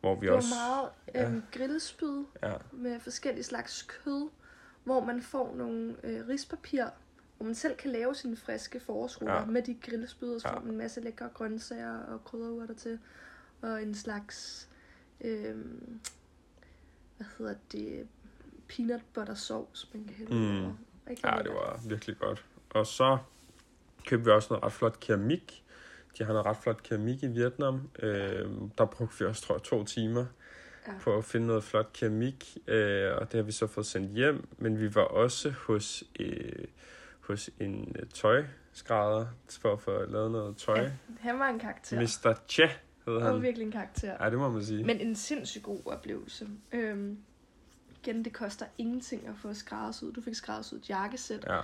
Hvor 0.00 0.14
vi 0.14 0.20
Det 0.20 0.30
var 0.30 0.36
også... 0.36 0.54
meget 1.14 1.26
øhm, 1.26 1.42
grillspyd 1.52 2.24
Ja, 2.42 2.52
med 2.72 3.00
forskellige 3.00 3.44
slags 3.44 3.82
kød, 3.82 4.28
hvor 4.84 5.04
man 5.04 5.22
får 5.22 5.54
nogle 5.54 5.96
øh, 6.04 6.28
rispapir, 6.28 6.84
hvor 7.36 7.46
man 7.46 7.54
selv 7.54 7.76
kan 7.76 7.90
lave 7.90 8.14
sine 8.14 8.36
friske 8.36 8.80
forårsruller 8.80 9.34
Ja. 9.34 9.40
ja. 9.40 9.46
med 9.46 9.62
de 9.62 9.74
grillspyd, 9.82 10.28
og 10.34 10.40
så 10.40 10.48
Ja. 10.48 10.54
får 10.54 10.60
man 10.60 10.70
en 10.70 10.78
masse 10.78 11.00
lækre 11.00 11.28
grøntsager 11.34 11.98
og 12.02 12.24
krydderurter 12.24 12.74
til, 12.74 12.98
og 13.62 13.82
en 13.82 13.94
slags, 13.94 14.68
øh, 15.20 15.56
hvad 17.16 17.26
hedder 17.38 17.54
det, 17.72 18.08
peanut 18.68 19.00
butter 19.14 19.34
sauce, 19.34 19.88
man 19.94 20.04
kan 20.04 20.14
hælde 20.14 20.34
Mm. 20.34 20.64
over. 20.64 20.74
Ja, 21.24 21.42
det 21.42 21.50
var 21.52 21.80
virkelig 21.88 22.18
godt. 22.18 22.44
Og 22.70 22.86
så 22.86 23.18
købte 24.06 24.24
vi 24.24 24.30
også 24.30 24.48
noget 24.50 24.64
ret 24.64 24.72
flot 24.72 25.00
keramik. 25.00 25.64
De 26.18 26.24
har 26.24 26.32
noget 26.32 26.46
ret 26.46 26.56
flot 26.56 26.82
keramik 26.82 27.22
i 27.22 27.26
Vietnam. 27.26 27.90
Øh, 27.98 28.48
der 28.78 28.84
brugte 28.84 29.18
vi 29.18 29.24
også, 29.24 29.42
tror 29.42 29.54
jeg, 29.54 29.62
to 29.62 29.84
timer 29.84 30.26
Ja. 30.86 30.92
på 31.00 31.16
at 31.16 31.24
finde 31.24 31.46
noget 31.46 31.64
flot 31.64 31.92
keramik, 31.92 32.58
øh, 32.66 33.12
og 33.16 33.32
det 33.32 33.34
har 33.38 33.42
vi 33.42 33.52
så 33.52 33.66
fået 33.66 33.86
sendt 33.86 34.10
hjem. 34.12 34.48
Men 34.58 34.80
vi 34.80 34.94
var 34.94 35.02
også 35.02 35.50
hos, 35.50 36.04
øh, 36.20 36.64
hos 37.20 37.50
en 37.60 37.96
øh, 37.98 38.06
tøjskrædder 38.08 39.26
for 39.60 39.72
at 39.72 39.80
få 39.80 40.04
lavet 40.04 40.30
noget 40.30 40.56
tøj. 40.56 40.80
Ja, 40.80 40.90
han 41.20 41.38
var 41.38 41.46
en 41.48 41.58
karakter. 41.58 42.00
Mr. 42.00 42.34
Che 42.48 42.66
hed 42.66 42.72
Han 43.06 43.14
var 43.24 43.32
han. 43.32 43.42
virkelig 43.42 43.64
en 43.64 43.72
karakter. 43.72 44.16
Ja, 44.24 44.30
det 44.30 44.38
må 44.38 44.48
man 44.48 44.64
sige. 44.64 44.84
Men 44.84 45.00
en 45.00 45.16
sindssygt 45.16 45.64
god 45.64 45.80
oplevelse. 45.86 46.48
Øhm, 46.72 47.18
igen, 48.02 48.24
det 48.24 48.32
koster 48.32 48.66
ingenting 48.78 49.26
at 49.26 49.34
få 49.42 49.54
skræddersyet. 49.54 50.16
Du 50.16 50.20
fik 50.22 50.34
skræddersyet 50.34 50.78
et 50.78 50.88
jakkesæt. 50.90 51.44
Ja, 51.48 51.60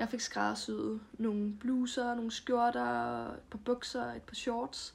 Jeg 0.00 0.08
fik 0.08 0.20
skræddersyet 0.20 1.00
nogle 1.18 1.52
bluser, 1.60 2.14
nogle 2.14 2.30
skjorter, 2.30 3.26
et 3.26 3.40
par 3.50 3.58
bukser, 3.64 4.12
et 4.12 4.22
par 4.22 4.34
shorts. 4.34 4.94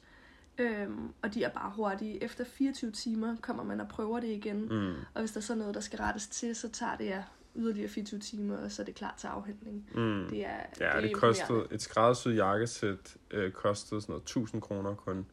Øhm, 0.58 1.12
og 1.22 1.34
de 1.34 1.44
er 1.44 1.48
bare 1.48 1.72
hurtige. 1.76 2.22
Efter 2.24 2.44
24 2.44 2.90
timer 2.90 3.36
kommer 3.40 3.64
man 3.64 3.80
og 3.80 3.88
prøver 3.88 4.20
det 4.20 4.28
igen. 4.28 4.68
Mm. 4.68 4.94
Og 5.14 5.20
hvis 5.20 5.32
der 5.32 5.40
så 5.40 5.52
er 5.52 5.56
noget, 5.56 5.74
der 5.74 5.80
skal 5.80 5.98
rettes 5.98 6.26
til, 6.26 6.56
så 6.56 6.68
tager 6.68 6.96
det 6.96 7.04
ja, 7.04 7.22
yderligere 7.56 7.88
24 7.88 8.20
timer, 8.20 8.56
og 8.56 8.72
så 8.72 8.82
er 8.82 8.84
det 8.84 8.94
klar 8.94 9.14
til 9.18 9.26
afhentning. 9.26 9.88
Mm. 9.94 10.26
Det 10.30 10.46
er, 10.46 10.50
Ja, 10.80 10.86
det, 10.86 10.96
er 10.96 11.00
det 11.00 11.14
kostede, 11.14 11.66
et 11.70 11.82
skræddersyet 11.82 12.36
jakkesæt 12.36 13.16
øh, 13.30 13.52
kostede 13.52 14.00
sådan 14.00 14.12
noget 14.12 14.22
1000 14.22 14.62
kroner 14.62 14.94
kun. 14.94 15.26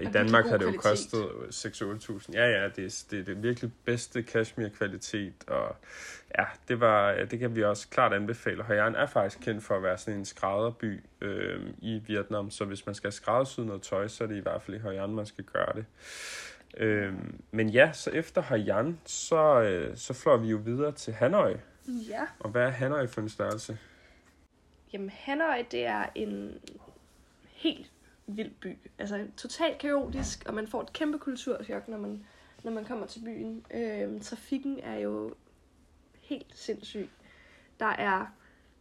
I 0.00 0.04
Danmark 0.04 0.46
har 0.46 0.56
det 0.56 0.64
jo 0.64 0.80
kvalitet. 0.80 1.10
kostet 1.50 1.82
6-8.000. 2.10 2.32
Ja, 2.32 2.46
ja, 2.46 2.68
det 2.68 2.84
er, 2.84 3.04
det 3.10 3.20
er 3.20 3.24
det 3.24 3.42
virkelig 3.42 3.70
bedste 3.84 4.22
cashmere-kvalitet, 4.22 5.34
og 5.46 5.76
ja, 6.38 6.44
det, 6.68 6.80
var, 6.80 7.10
ja, 7.10 7.24
det 7.24 7.38
kan 7.38 7.54
vi 7.56 7.64
også 7.64 7.88
klart 7.88 8.12
anbefale. 8.12 8.62
Haiyan 8.62 8.94
er 8.94 9.06
faktisk 9.06 9.44
kendt 9.44 9.64
for 9.64 9.76
at 9.76 9.82
være 9.82 9.98
sådan 9.98 10.18
en 10.18 10.24
skrædderby 10.24 11.00
øh, 11.20 11.60
i 11.78 12.02
Vietnam, 12.06 12.50
så 12.50 12.64
hvis 12.64 12.86
man 12.86 12.94
skal 12.94 13.12
skræddersy 13.12 13.60
noget 13.60 13.82
tøj, 13.82 14.08
så 14.08 14.24
er 14.24 14.28
det 14.28 14.36
i 14.36 14.40
hvert 14.40 14.62
fald 14.62 14.76
i 14.76 14.80
Haiyan, 14.80 15.14
man 15.14 15.26
skal 15.26 15.44
gøre 15.44 15.72
det. 15.74 15.84
Øh, 16.76 17.14
men 17.50 17.68
ja, 17.68 17.92
så 17.92 18.10
efter 18.10 18.42
Haiyan, 18.42 19.00
så, 19.04 19.60
øh, 19.60 19.96
så 19.96 20.14
flår 20.14 20.36
vi 20.36 20.48
jo 20.48 20.56
videre 20.56 20.92
til 20.92 21.12
Hanoi. 21.12 21.54
Ja. 21.88 22.26
Og 22.40 22.50
hvad 22.50 22.62
er 22.62 22.70
Hanoi 22.70 23.06
for 23.06 23.20
en 23.20 23.28
størrelse? 23.28 23.78
Jamen, 24.92 25.10
Hanoi, 25.10 25.62
det 25.70 25.86
er 25.86 26.06
en 26.14 26.58
helt 27.44 27.90
vild 28.28 28.50
by. 28.60 28.78
Altså, 28.98 29.26
totalt 29.36 29.78
kaotisk, 29.78 30.44
og 30.46 30.54
man 30.54 30.66
får 30.66 30.82
et 30.82 30.92
kæmpe 30.92 31.18
kulturchok, 31.18 31.88
når 31.88 31.98
man, 31.98 32.24
når 32.62 32.72
man 32.72 32.84
kommer 32.84 33.06
til 33.06 33.20
byen. 33.20 33.66
Øhm, 33.74 34.20
trafikken 34.20 34.78
er 34.82 34.98
jo 34.98 35.34
helt 36.20 36.58
sindssyg. 36.58 37.08
Der 37.80 37.86
er, 37.86 38.26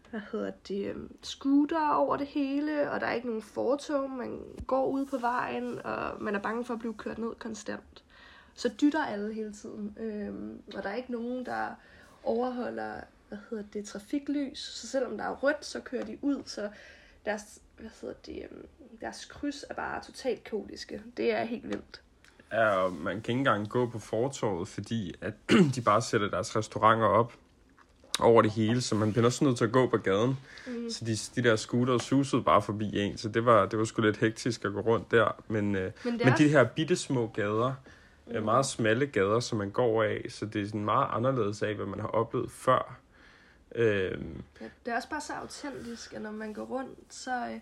hvad 0.09 0.21
hedder 0.31 0.51
det, 0.51 0.87
øhm, 0.87 1.17
scooter 1.21 1.89
over 1.89 2.17
det 2.17 2.27
hele, 2.27 2.91
og 2.91 2.99
der 2.99 3.07
er 3.07 3.13
ikke 3.13 3.27
nogen 3.27 3.41
fortog. 3.41 4.09
Man 4.09 4.41
går 4.67 4.87
ud 4.87 5.05
på 5.05 5.17
vejen, 5.17 5.85
og 5.85 6.23
man 6.23 6.35
er 6.35 6.39
bange 6.39 6.65
for 6.65 6.73
at 6.73 6.79
blive 6.79 6.93
kørt 6.93 7.17
ned 7.17 7.35
konstant. 7.39 8.03
Så 8.53 8.69
dytter 8.81 9.03
alle 9.05 9.33
hele 9.33 9.53
tiden. 9.53 9.97
Øhm, 9.99 10.61
og 10.75 10.83
der 10.83 10.89
er 10.89 10.95
ikke 10.95 11.11
nogen, 11.11 11.45
der 11.45 11.75
overholder 12.23 13.01
hvad 13.27 13.37
hedder 13.49 13.63
det, 13.73 13.85
trafiklys. 13.85 14.59
Så 14.59 14.87
selvom 14.87 15.17
der 15.17 15.23
er 15.23 15.35
rødt, 15.35 15.65
så 15.65 15.79
kører 15.79 16.05
de 16.05 16.17
ud, 16.21 16.43
så 16.45 16.69
deres, 17.25 17.61
hvad 17.79 17.89
hedder 18.01 18.15
det, 18.25 18.43
øhm, 18.51 18.67
deres 19.01 19.25
kryds 19.25 19.65
er 19.69 19.73
bare 19.73 20.03
totalt 20.03 20.43
kaotiske. 20.43 21.01
Det 21.17 21.31
er 21.31 21.43
helt 21.43 21.67
vildt. 21.67 22.01
Ja, 22.51 22.69
og 22.69 22.93
man 22.93 23.21
kan 23.21 23.31
ikke 23.31 23.31
engang 23.39 23.69
gå 23.69 23.89
på 23.89 23.99
fortorvet, 23.99 24.67
fordi 24.67 25.13
at 25.21 25.33
de 25.75 25.81
bare 25.81 26.01
sætter 26.01 26.29
deres 26.29 26.55
restauranter 26.55 27.05
op 27.05 27.33
over 28.19 28.41
det 28.41 28.51
hele, 28.51 28.81
så 28.81 28.95
man 28.95 29.11
bliver 29.11 29.25
også 29.25 29.45
nødt 29.45 29.57
til 29.57 29.65
at 29.65 29.71
gå 29.71 29.87
på 29.87 29.97
gaden. 29.97 30.37
Mm. 30.67 30.89
Så 30.89 31.05
de, 31.05 31.41
de 31.41 31.49
der 31.49 31.55
scooter 31.55 31.97
susede 31.97 32.43
bare 32.43 32.61
forbi 32.61 32.99
en, 32.99 33.17
så 33.17 33.29
det 33.29 33.45
var, 33.45 33.65
det 33.65 33.79
var 33.79 33.85
sgu 33.85 34.01
lidt 34.01 34.17
hektisk 34.17 34.65
at 34.65 34.73
gå 34.73 34.79
rundt 34.79 35.11
der. 35.11 35.43
Men, 35.47 35.75
øh, 35.75 35.91
Men 36.05 36.21
er 36.21 36.31
også, 36.31 36.43
de 36.43 36.49
her 36.49 36.63
bitte 36.63 36.95
små 36.95 37.27
gader, 37.27 37.73
mm. 38.27 38.43
meget 38.43 38.65
smalle 38.65 39.05
gader, 39.05 39.39
som 39.39 39.57
man 39.57 39.69
går 39.69 40.03
af, 40.03 40.25
så 40.29 40.45
det 40.45 40.61
er 40.61 40.65
sådan 40.65 40.85
meget 40.85 41.07
anderledes 41.11 41.61
af, 41.61 41.75
hvad 41.75 41.85
man 41.85 41.99
har 41.99 42.07
oplevet 42.07 42.51
før. 42.51 42.99
Øhm, 43.77 44.43
ja, 44.61 44.65
det 44.85 44.91
er 44.91 44.95
også 44.95 45.09
bare 45.09 45.21
så 45.21 45.33
autentisk, 45.33 46.13
at 46.13 46.21
når 46.21 46.31
man 46.31 46.53
går 46.53 46.63
rundt, 46.63 46.99
så, 47.09 47.47
øh, 47.47 47.59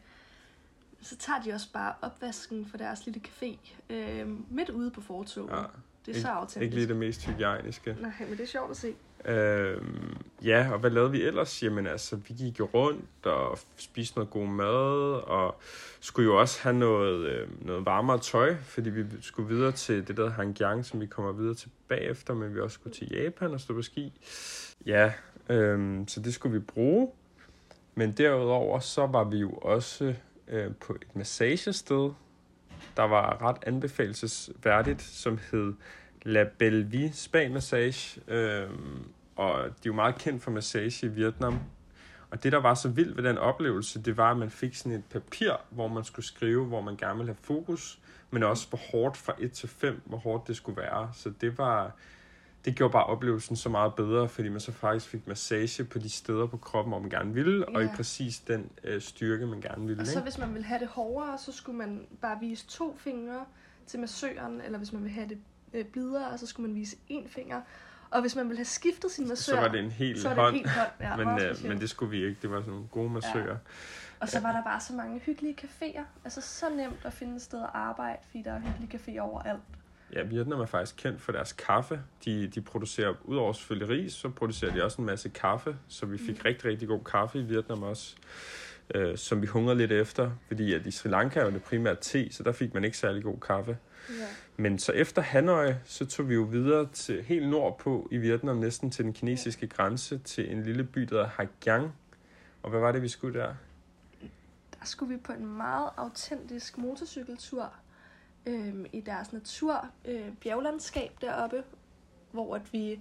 så 1.02 1.18
tager 1.18 1.42
de 1.42 1.54
også 1.54 1.72
bare 1.74 1.94
opvasken 2.02 2.66
for 2.66 2.78
deres 2.78 3.06
lille 3.06 3.22
café 3.28 3.58
øh, 3.90 4.28
midt 4.50 4.70
ude 4.70 4.92
på 4.92 5.02
fortoget. 5.02 5.50
ja, 5.52 5.64
det 6.06 6.18
er 6.18 6.22
så 6.22 6.28
autentisk. 6.28 6.62
ikke 6.62 6.76
lige 6.76 6.88
det 6.88 6.96
mest 6.96 7.26
hygiejniske. 7.26 7.98
Nej, 8.02 8.12
men 8.20 8.32
det 8.32 8.40
er 8.40 8.48
sjovt 8.48 8.72
at 8.72 8.78
se. 8.78 8.96
Øhm, 9.26 10.18
ja, 10.44 10.70
og 10.72 10.80
hvad 10.80 10.90
lavede 10.90 11.12
vi 11.12 11.24
ellers? 11.24 11.64
Jamen 11.64 11.88
altså, 11.88 12.16
vi 12.16 12.34
gik 12.34 12.60
jo 12.60 12.70
rundt 12.74 13.26
og 13.26 13.60
spiste 13.78 14.18
noget 14.18 14.30
god 14.30 14.48
mad, 14.48 15.22
og 15.24 15.60
skulle 16.00 16.26
jo 16.26 16.40
også 16.40 16.62
have 16.62 16.76
noget, 16.76 17.26
øh, 17.26 17.66
noget 17.66 17.86
varmere 17.86 18.20
tøj, 18.20 18.56
fordi 18.56 18.90
vi 18.90 19.06
skulle 19.22 19.56
videre 19.56 19.72
til 19.72 20.08
det 20.08 20.18
der 20.18 20.30
Hangjiang, 20.30 20.86
som 20.86 21.02
vi 21.02 21.06
kommer 21.06 21.32
videre 21.32 21.54
til 21.54 21.70
bagefter, 21.88 22.34
men 22.34 22.56
vi 22.56 22.60
også 22.60 22.74
skulle 22.74 22.96
til 22.96 23.08
Japan 23.12 23.54
og 23.54 23.60
stå 23.60 23.74
på 23.74 23.82
ski. 23.82 24.14
Ja, 24.86 25.14
øhm, 25.50 26.08
så 26.08 26.20
det 26.20 26.34
skulle 26.34 26.60
vi 26.60 26.66
bruge. 26.66 27.10
Men 27.96 28.12
derudover, 28.12 28.80
så 28.80 29.06
var 29.06 29.24
vi 29.24 29.38
jo 29.38 29.52
også 29.52 30.16
øh, 30.48 30.72
på 30.76 30.94
et 30.94 31.16
massagested, 31.16 32.12
der 32.98 33.04
var 33.04 33.42
ret 33.42 33.58
anbefalesværdigt, 33.68 35.02
som 35.02 35.40
hed 35.52 35.74
La 36.22 36.46
Belle 36.58 36.86
Vie 36.86 37.14
Spa 37.14 37.50
Massage. 37.50 38.22
Øhm, 38.28 39.04
og 39.36 39.64
de 39.64 39.68
er 39.68 39.72
jo 39.86 39.94
meget 39.94 40.16
kendt 40.16 40.44
for 40.44 40.52
massage 40.52 41.06
i 41.08 41.10
Vietnam. 41.10 41.60
Og 42.30 42.44
det, 42.44 42.52
der 42.52 42.58
var 42.58 42.74
så 42.74 42.90
vildt 42.90 43.18
ved 43.18 43.24
den 43.24 43.38
oplevelse, 43.38 44.02
det 44.02 44.18
var, 44.18 44.32
at 44.32 44.38
man 44.38 44.50
fik 44.50 44.76
sådan 44.76 44.92
et 44.92 45.06
papir, 45.06 45.52
hvor 45.70 45.88
man 45.88 46.04
skulle 46.04 46.26
skrive, 46.26 46.66
hvor 46.66 46.82
man 46.82 46.98
gerne 46.98 47.18
ville 47.18 47.30
have 47.30 47.38
fokus, 47.42 48.00
men 48.32 48.44
også 48.44 48.70
hvor 48.70 48.80
hårdt 48.92 49.18
fra 49.18 49.34
1 49.40 49.52
til 49.52 49.70
5, 49.70 50.02
hvor 50.06 50.18
hårdt 50.18 50.48
det 50.48 50.56
skulle 50.56 50.82
være. 50.82 51.10
Så 51.14 51.34
det 51.42 51.58
var, 51.58 51.96
det 52.66 52.76
gjorde 52.76 52.92
bare 52.92 53.04
oplevelsen 53.06 53.56
så 53.56 53.70
meget 53.70 53.96
bedre, 53.96 54.30
fordi 54.30 54.50
man 54.50 54.60
så 54.60 54.72
faktisk 54.72 55.08
fik 55.08 55.28
massage 55.28 55.84
på 55.84 56.00
de 56.00 56.10
steder 56.10 56.48
på 56.48 56.58
kroppen, 56.58 56.92
hvor 56.92 57.00
man 57.00 57.10
gerne 57.10 57.34
ville, 57.34 57.70
og 57.70 57.82
i 57.82 57.86
Ja. 57.86 57.96
præcis 57.96 58.40
den 58.40 58.70
øh, 58.84 59.02
styrke, 59.02 59.46
man 59.46 59.62
gerne 59.62 59.88
ville. 59.88 60.02
Og 60.02 60.08
så 60.08 60.14
ikke? 60.14 60.24
hvis 60.24 60.38
man 60.38 60.54
vil 60.54 60.64
have 60.64 60.80
det 60.80 60.88
hårdere, 60.88 61.38
så 61.38 61.52
skulle 61.52 61.78
man 61.78 62.08
bare 62.22 62.38
vise 62.42 62.66
to 62.68 62.96
fingre 63.00 63.46
til 63.88 64.00
massøren, 64.00 64.62
eller 64.62 64.78
hvis 64.78 64.94
man 64.94 65.04
vil 65.04 65.12
have 65.12 65.30
det 65.30 65.38
øh, 65.74 65.86
blidere, 65.86 66.38
så 66.38 66.48
skulle 66.48 66.68
man 66.68 66.76
vise 66.76 66.96
én 67.12 67.28
finger. 67.28 67.62
Og 68.12 68.22
hvis 68.22 68.36
man 68.36 68.50
vil 68.50 68.58
have 68.58 68.66
skiftet 68.66 69.12
sin 69.12 69.28
massør, 69.28 69.56
Så 69.56 69.62
var 69.62 69.68
det 69.68 69.80
en 69.84 69.92
hel 69.92 70.22
så 70.22 70.30
hånd, 70.30 70.56
en 70.56 70.60
helt 70.62 70.70
hånd. 70.70 70.90
Ja, 71.00 71.16
men, 71.26 71.28
øh, 71.46 71.56
men 71.68 71.80
det 71.80 71.90
skulle 71.90 72.12
vi 72.12 72.26
ikke. 72.26 72.38
Det 72.42 72.52
var 72.52 72.60
sådan 72.60 72.74
nogle 72.74 72.88
gode 72.92 73.10
massører. 73.10 73.58
Og 74.20 74.30
så 74.30 74.40
var 74.40 74.52
der 74.52 74.64
bare 74.64 74.80
så 74.82 74.94
mange 74.94 75.20
hyggelige 75.20 75.58
caféer. 75.62 76.02
Altså 76.24 76.42
så 76.42 76.70
nemt 76.70 77.00
at 77.06 77.14
finde 77.14 77.36
et 77.36 77.42
sted 77.42 77.60
at 77.60 77.70
arbejde, 77.74 78.18
fordi 78.26 78.42
der 78.42 78.52
er 78.54 78.60
hyggelige 78.60 79.00
caféer 79.00 79.20
overalt. 79.20 79.60
Ja, 80.16 80.24
Vietnam 80.24 80.60
er 80.60 80.66
faktisk 80.66 80.96
kendt 80.98 81.22
for 81.22 81.32
deres 81.32 81.54
kaffe. 81.54 82.02
De, 82.26 82.48
de 82.48 82.62
producerer, 82.62 83.14
udover 83.24 83.54
selvfølgelig 83.54 83.90
ris, 83.90 84.14
så 84.14 84.30
producerer 84.30 84.74
de 84.74 84.84
også 84.84 85.02
en 85.02 85.06
masse 85.06 85.30
kaffe, 85.30 85.78
så 85.88 86.06
vi 86.06 86.18
fik 86.18 86.36
Mm. 86.38 86.42
rigtig, 86.46 86.66
rigtig 86.66 86.88
god 86.88 87.04
kaffe 87.04 87.40
i 87.40 87.44
Vietnam 87.44 87.84
også, 87.84 88.16
øh, 88.96 89.18
som 89.18 89.42
vi 89.42 89.48
hungrede 89.48 89.78
lidt 89.78 89.92
efter, 89.92 90.32
fordi 90.48 90.74
at 90.74 90.86
i 90.86 90.92
Sri 90.92 91.10
Lanka 91.10 91.40
er 91.40 91.46
jo 91.46 91.52
det 91.52 91.64
primært 91.64 91.98
te, 92.00 92.34
så 92.34 92.44
der 92.44 92.52
fik 92.52 92.74
man 92.74 92.84
ikke 92.84 92.98
særlig 92.98 93.24
god 93.24 93.40
kaffe. 93.40 93.78
Ja. 94.10 94.14
Men 94.58 94.80
så 94.80 94.92
efter 94.92 95.22
Hanoi, 95.22 95.74
så 95.86 96.06
tog 96.06 96.30
vi 96.30 96.34
jo 96.34 96.42
videre 96.42 96.90
til 96.94 97.24
helt 97.24 97.50
nordpå 97.50 98.08
i 98.12 98.18
Vietnam, 98.18 98.56
næsten 98.58 98.92
til 98.92 99.06
den 99.06 99.14
kinesiske 99.14 99.68
grænse, 99.68 100.18
til 100.18 100.52
en 100.52 100.64
lille 100.64 100.84
by, 100.84 101.02
der 101.02 101.08
hedder 101.16 101.28
Haigang. 101.28 101.96
Og 102.64 102.70
hvad 102.70 102.80
var 102.80 102.92
det, 102.92 103.02
vi 103.02 103.08
skulle 103.08 103.40
der? 103.40 103.54
Der 104.80 104.86
skulle 104.86 105.14
vi 105.16 105.20
på 105.22 105.32
en 105.32 105.46
meget 105.58 105.90
autentisk 105.98 106.78
motorcykeltur 106.78 107.74
øhm, 108.46 108.86
i 108.94 109.02
deres 109.02 109.34
natur 109.34 109.90
øh, 110.06 110.32
bjerglandskab 110.42 111.12
deroppe, 111.22 111.64
hvor 112.32 112.56
at 112.56 112.74
vi 112.74 113.00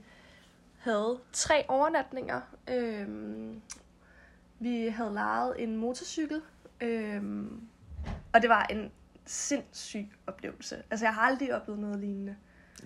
havde 0.79 1.19
tre 1.33 1.65
overnatninger. 1.69 2.41
Øhm, 2.71 3.63
vi 4.59 4.87
havde 4.87 5.13
lejet 5.15 5.63
en 5.63 5.77
motorcykel, 5.77 6.43
øhm, 6.81 7.61
og 8.33 8.43
det 8.43 8.51
var 8.51 8.65
en 8.65 8.93
sindssyg 9.27 10.07
oplevelse. 10.27 10.77
Altså, 10.91 11.07
jeg 11.07 11.15
har 11.15 11.23
aldrig 11.23 11.55
oplevet 11.55 11.81
noget 11.81 11.99
lignende. 12.01 12.37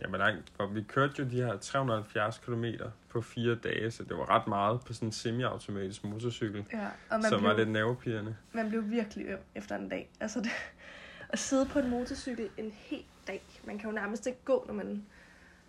Jamen, 0.00 0.18
nej, 0.20 0.34
for 0.56 0.66
vi 0.66 0.82
kørte 0.82 1.14
jo 1.18 1.24
de 1.24 1.36
her 1.36 1.56
370 1.56 2.38
km 2.38 2.64
på 3.08 3.20
fire 3.20 3.54
dage, 3.54 3.90
så 3.90 4.02
det 4.04 4.16
var 4.16 4.30
ret 4.30 4.46
meget 4.46 4.80
på 4.80 4.92
sådan 4.92 5.08
en 5.08 5.12
semi-automatisk 5.12 6.04
motorcykel, 6.04 6.64
Ja, 6.72 6.86
og 7.10 7.20
man 7.20 7.22
som 7.22 7.40
blev, 7.40 7.50
var 7.50 7.56
lidt 7.56 7.68
nervepirrende. 7.70 8.36
man 8.52 8.68
blev 8.68 8.90
virkelig 8.90 9.26
øm 9.26 9.38
efter 9.54 9.76
en 9.76 9.88
dag. 9.88 10.10
Altså, 10.20 10.40
det, 10.40 10.50
at 11.28 11.38
sidde 11.38 11.66
på 11.66 11.78
en 11.78 11.90
motorcykel 11.90 12.48
en 12.56 12.72
hel 12.74 13.04
dag. 13.26 13.42
Man 13.64 13.78
kan 13.78 13.90
jo 13.90 13.94
nærmest 13.94 14.26
ikke 14.26 14.38
gå, 14.44 14.64
når 14.66 14.74
man 14.74 15.04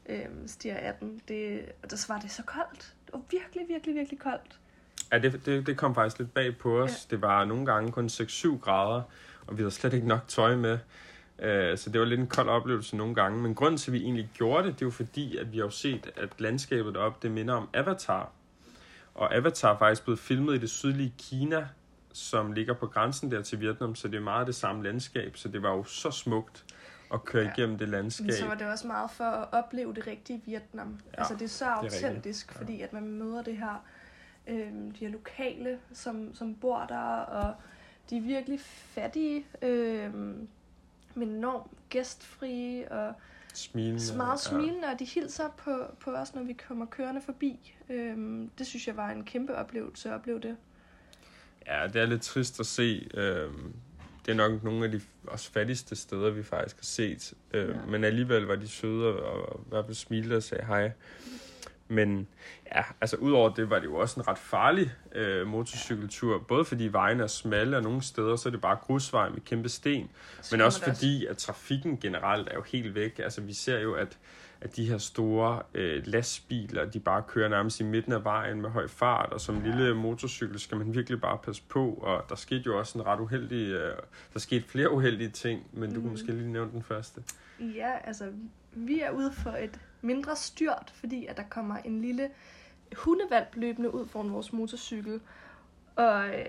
øhm, 0.09 0.47
stiger 0.47 0.77
af 0.77 0.93
den. 0.99 1.21
Det, 1.27 1.61
og 1.83 1.89
så 1.97 2.13
var 2.13 2.19
det 2.19 2.31
så 2.31 2.43
koldt. 2.43 2.93
Det 3.05 3.13
var 3.13 3.21
virkelig, 3.31 3.67
virkelig, 3.67 3.95
virkelig 3.95 4.19
koldt. 4.19 4.59
Ja, 5.11 5.19
det, 5.19 5.45
det, 5.45 5.67
det 5.67 5.77
kom 5.77 5.95
faktisk 5.95 6.19
lidt 6.19 6.33
bag 6.33 6.57
på 6.57 6.81
os. 6.81 6.91
Ja. 6.91 7.15
Det 7.15 7.21
var 7.21 7.45
nogle 7.45 7.65
gange 7.65 7.91
kun 7.91 8.05
6-7 8.07 8.59
grader, 8.59 9.01
og 9.47 9.57
vi 9.57 9.61
havde 9.61 9.71
slet 9.71 9.93
ikke 9.93 10.07
nok 10.07 10.27
tøj 10.27 10.55
med. 10.55 10.79
Øh, 11.39 11.77
Så 11.77 11.89
det 11.89 11.99
var 11.99 12.07
lidt 12.07 12.19
en 12.19 12.27
kold 12.27 12.49
oplevelse 12.49 12.97
nogle 12.97 13.15
gange. 13.15 13.41
Men 13.41 13.55
grunden 13.55 13.77
til, 13.77 13.91
at 13.91 13.93
vi 13.93 14.01
egentlig 14.03 14.29
gjorde 14.33 14.67
det, 14.67 14.73
det 14.73 14.81
er 14.81 14.85
jo 14.85 14.91
fordi, 14.91 15.37
at 15.37 15.51
vi 15.51 15.57
har 15.57 15.65
jo 15.65 15.69
set, 15.71 16.11
at 16.15 16.29
landskabet 16.37 16.93
deroppe, 16.93 17.17
det 17.21 17.31
minder 17.31 17.53
om 17.53 17.69
Avatar. 17.73 18.31
Og 19.15 19.35
Avatar 19.35 19.73
er 19.73 19.77
faktisk 19.77 20.03
blevet 20.03 20.19
filmet 20.19 20.55
i 20.55 20.57
det 20.57 20.69
sydlige 20.69 21.13
Kina, 21.17 21.67
som 22.13 22.51
ligger 22.51 22.73
på 22.73 22.87
grænsen 22.87 23.31
der 23.31 23.41
til 23.41 23.59
Vietnam, 23.59 23.95
så 23.95 24.07
det 24.07 24.17
er 24.17 24.21
meget 24.21 24.47
det 24.47 24.55
samme 24.55 24.83
landskab. 24.83 25.37
Så 25.37 25.47
det 25.49 25.61
var 25.63 25.69
jo 25.75 25.83
så 25.83 26.11
smukt 26.11 26.65
at 27.13 27.25
køre 27.25 27.41
Ja. 27.43 27.47
ja. 27.49 27.53
igennem 27.57 27.77
det 27.77 27.89
landskab. 27.89 28.25
Men 28.25 28.35
så 28.35 28.45
var 28.47 28.55
det 28.55 28.67
også 28.67 28.87
meget 28.87 29.11
for 29.11 29.23
at 29.23 29.47
opleve 29.51 29.93
det 29.93 30.07
rigtige 30.07 30.41
Vietnam. 30.45 30.99
Ja, 31.13 31.17
altså 31.19 31.33
det 31.33 31.41
er 31.41 31.47
så 31.47 31.65
er 31.65 31.83
rigtigt. 31.83 32.03
autentisk, 32.03 32.51
Ja. 32.55 32.59
fordi 32.59 32.81
at 32.81 32.93
man 32.93 33.07
møder 33.07 33.41
det 33.43 33.57
her, 33.57 33.85
øhm, 34.47 34.91
de 34.91 34.99
her 34.99 35.09
lokale, 35.09 35.79
som, 35.93 36.33
som 36.35 36.55
bor 36.55 36.85
der, 36.89 36.99
og 37.19 37.53
de 38.09 38.17
er 38.17 38.21
virkelig 38.21 38.59
fattige, 38.61 39.45
øhm, 39.61 40.47
men 41.15 41.29
enormt 41.29 41.71
gæstfrie, 41.89 42.91
og 42.91 43.13
Smilende. 43.53 44.17
meget 44.17 44.39
smilende, 44.39 44.87
og 44.93 44.99
de 44.99 45.05
hilser 45.05 45.49
på, 45.57 45.83
på 45.99 46.11
os, 46.11 46.35
når 46.35 46.43
vi 46.43 46.53
kommer 46.53 46.85
kørende 46.85 47.21
forbi. 47.21 47.75
Øhm, 47.89 48.49
det 48.57 48.67
synes 48.67 48.87
jeg 48.87 48.97
var 48.97 49.09
en 49.09 49.23
kæmpe 49.23 49.55
oplevelse 49.55 50.09
at 50.09 50.15
opleve 50.15 50.39
det. 50.39 50.57
Ja, 51.67 51.87
det 51.87 52.01
er 52.01 52.05
lidt 52.05 52.21
trist 52.21 52.59
at 52.59 52.65
se. 52.65 53.07
Øh, 53.13 53.47
det 54.25 54.31
er 54.31 54.35
nok 54.35 54.63
nogle 54.63 54.85
af 54.85 54.91
de 54.91 55.01
også 55.27 55.51
fattigste 55.51 55.95
steder, 55.95 56.29
vi 56.29 56.43
faktisk 56.43 56.75
har 56.75 56.83
set. 56.83 57.33
Øh, 57.53 57.69
Ja. 57.69 57.73
Men 57.87 58.03
alligevel 58.03 58.43
var 58.43 58.55
de 58.55 58.67
søde 58.67 59.05
og, 59.07 59.49
og 59.49 59.59
i 59.65 59.69
hvert 59.69 59.85
fald 59.85 59.95
smilte 59.95 60.35
og 60.37 60.43
sagde 60.43 60.65
hej. 60.65 60.91
Men 61.91 62.27
ja, 62.75 62.83
altså 63.01 63.15
udover 63.15 63.49
det 63.53 63.69
var 63.69 63.79
det 63.79 63.85
jo 63.85 63.95
også 63.95 64.19
en 64.19 64.27
ret 64.27 64.37
farlig 64.37 64.91
øh, 65.15 65.47
motorcykeltur. 65.47 66.39
Både 66.47 66.65
fordi 66.65 66.87
vejene 66.87 67.23
er 67.23 67.27
smalle, 67.27 67.77
og 67.77 67.83
nogle 67.83 68.01
steder 68.01 68.35
så 68.35 68.49
er 68.49 68.51
det 68.51 68.61
bare 68.61 68.75
grusvej 68.81 69.29
med 69.29 69.41
kæmpe 69.41 69.69
sten. 69.69 70.09
Men 70.51 70.61
også 70.61 70.83
fordi, 70.83 71.25
at 71.25 71.37
trafikken 71.37 71.97
generelt 71.97 72.47
er 72.49 72.53
jo 72.55 72.61
helt 72.61 72.95
væk. 72.95 73.19
Altså 73.19 73.41
vi 73.41 73.53
ser 73.53 73.79
jo, 73.79 73.93
at, 73.93 74.17
at 74.61 74.75
de 74.75 74.85
her 74.89 74.97
store 74.97 75.61
øh, 75.73 76.03
lastbiler, 76.05 76.85
de 76.85 76.99
bare 76.99 77.23
kører 77.27 77.49
nærmest 77.49 77.79
i 77.79 77.83
midten 77.83 78.13
af 78.13 78.23
vejen 78.23 78.61
med 78.61 78.69
høj 78.69 78.87
fart, 78.87 79.33
og 79.33 79.41
som 79.41 79.65
Ja. 79.65 79.75
lille 79.75 79.95
motorcykel 79.95 80.59
skal 80.59 80.77
man 80.77 80.93
virkelig 80.93 81.21
bare 81.21 81.37
passe 81.43 81.63
på. 81.69 81.93
Og 81.93 82.25
der 82.29 82.35
skete 82.35 82.63
jo 82.65 82.79
også 82.79 82.97
en 82.99 83.05
ret 83.05 83.19
uheldig, 83.19 83.67
øh, 83.71 83.93
der 84.33 84.39
skete 84.39 84.63
flere 84.67 84.91
uheldige 84.91 85.29
ting, 85.29 85.63
men 85.73 85.89
du 85.89 85.93
Mhm. 85.95 86.01
kunne 86.01 86.11
måske 86.11 86.31
lige 86.31 86.51
nævne 86.51 86.71
den 86.71 86.83
første. 86.83 87.21
Ja, 87.59 87.91
altså, 88.03 88.25
vi 88.71 88.99
er 88.99 89.11
ude 89.11 89.31
for 89.31 89.51
et 89.51 89.79
mindre 90.01 90.35
styrt, 90.35 90.93
fordi 90.95 91.25
at 91.25 91.37
der 91.37 91.43
kommer 91.49 91.77
en 91.77 92.01
lille 92.01 92.31
hundevalp 92.97 93.55
løbende 93.55 93.93
ud 93.93 94.07
foran 94.07 94.33
vores 94.33 94.53
motorcykel. 94.53 95.21
Og 95.95 96.29
øh, 96.29 96.45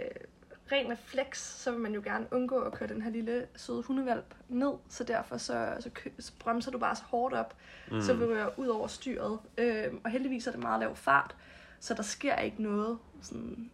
ren 0.72 0.90
refleks, 0.90 1.42
så 1.62 1.70
vil 1.70 1.80
man 1.80 1.94
jo 1.94 2.00
gerne 2.04 2.26
undgå 2.30 2.58
at 2.60 2.72
køre 2.72 2.88
den 2.88 3.02
her 3.02 3.10
lille 3.10 3.46
søde 3.56 3.82
hundevalp 3.82 4.34
ned, 4.48 4.72
så 4.88 5.04
derfor 5.04 5.36
så, 5.36 5.76
så, 5.80 5.90
kø- 5.90 6.10
så 6.18 6.32
bremser 6.38 6.70
du 6.70 6.78
bare 6.78 6.96
så 6.96 7.02
hårdt 7.02 7.34
op, 7.34 7.56
mm. 7.90 8.00
så 8.00 8.14
vi 8.14 8.24
rører 8.24 8.58
ud 8.58 8.66
over 8.66 8.86
styret. 8.86 9.38
Øh, 9.58 9.84
og 10.04 10.10
heldigvis 10.10 10.46
er 10.46 10.50
det 10.50 10.60
meget 10.60 10.80
lav 10.80 10.96
fart, 10.96 11.36
så 11.80 11.94
der 11.94 12.02
sker 12.02 12.36
ikke 12.36 12.62
noget. 12.62 12.98
Sådan, 13.22 13.70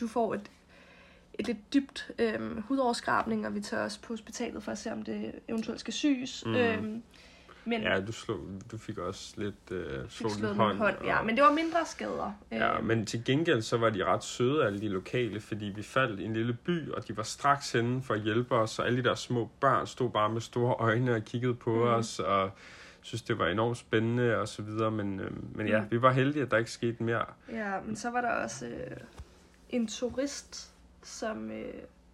du 0.00 0.08
får 0.08 0.34
et, 0.34 0.50
et 1.34 1.46
lidt 1.46 1.74
dybt 1.74 2.10
øh, 2.18 2.58
hudoverskrabning, 2.58 3.46
og 3.46 3.54
vi 3.54 3.60
tager 3.60 3.84
også 3.84 4.00
på 4.00 4.12
hospitalet 4.12 4.62
for 4.62 4.72
at 4.72 4.78
se, 4.78 4.92
om 4.92 5.02
det 5.02 5.32
eventuelt 5.48 5.80
skal 5.80 5.92
syes. 5.92 6.42
Mm. 6.46 6.54
Øh, 6.54 7.00
men 7.64 7.82
Ja, 7.82 8.00
du, 8.00 8.12
slog, 8.12 8.38
du 8.72 8.78
fik 8.78 8.98
også 8.98 9.34
lidt 9.36 9.70
øh, 9.70 10.08
fik 10.08 10.26
slået 10.30 10.56
hånd. 10.56 10.78
hånd. 10.78 10.96
Ja, 11.04 11.18
og- 11.18 11.26
men 11.26 11.36
det 11.36 11.44
var 11.44 11.52
mindre 11.52 11.78
skader. 11.86 12.32
Ja, 12.50 12.78
Øh, 12.78 12.84
men 12.84 13.06
til 13.06 13.24
gengæld 13.24 13.62
så 13.62 13.76
var 13.76 13.90
de 13.90 14.04
ret 14.04 14.24
søde, 14.24 14.66
alle 14.66 14.80
de 14.80 14.88
lokale, 14.88 15.40
fordi 15.40 15.64
vi 15.64 15.82
faldt 15.82 16.20
i 16.20 16.24
en 16.24 16.32
lille 16.32 16.52
by, 16.64 16.88
og 16.90 17.08
de 17.08 17.16
var 17.16 17.22
straks 17.22 17.72
henne 17.72 18.02
for 18.02 18.14
at 18.14 18.20
hjælpe 18.20 18.54
os, 18.54 18.78
og 18.78 18.86
alle 18.86 18.98
de 19.02 19.08
der 19.08 19.14
små 19.14 19.50
børn 19.60 19.86
stod 19.86 20.10
bare 20.10 20.28
med 20.28 20.40
store 20.40 20.74
øjne 20.74 21.14
og 21.14 21.22
kiggede 21.24 21.54
på 21.54 21.70
mm. 21.74 21.80
os, 21.82 22.18
og 22.20 22.50
synes 23.02 23.22
det 23.22 23.38
var 23.38 23.46
enormt 23.46 23.76
spændende 23.76 24.36
og 24.36 24.48
så 24.48 24.62
videre, 24.62 24.90
men, 24.90 25.20
øh, 25.20 25.56
men 25.56 25.66
ja, 25.68 25.80
Mhm. 25.80 25.90
vi 25.90 26.02
var 26.02 26.12
heldige, 26.12 26.42
at 26.42 26.50
der 26.50 26.56
ikke 26.56 26.70
skete 26.70 27.02
mere. 27.02 27.24
Ja, 27.52 27.72
men 27.86 27.96
så 27.96 28.10
var 28.10 28.20
der 28.20 28.30
også 28.30 28.66
øh, 28.66 28.96
en 29.70 29.86
turist, 29.88 30.70
som 31.02 31.50
øh, 31.50 31.64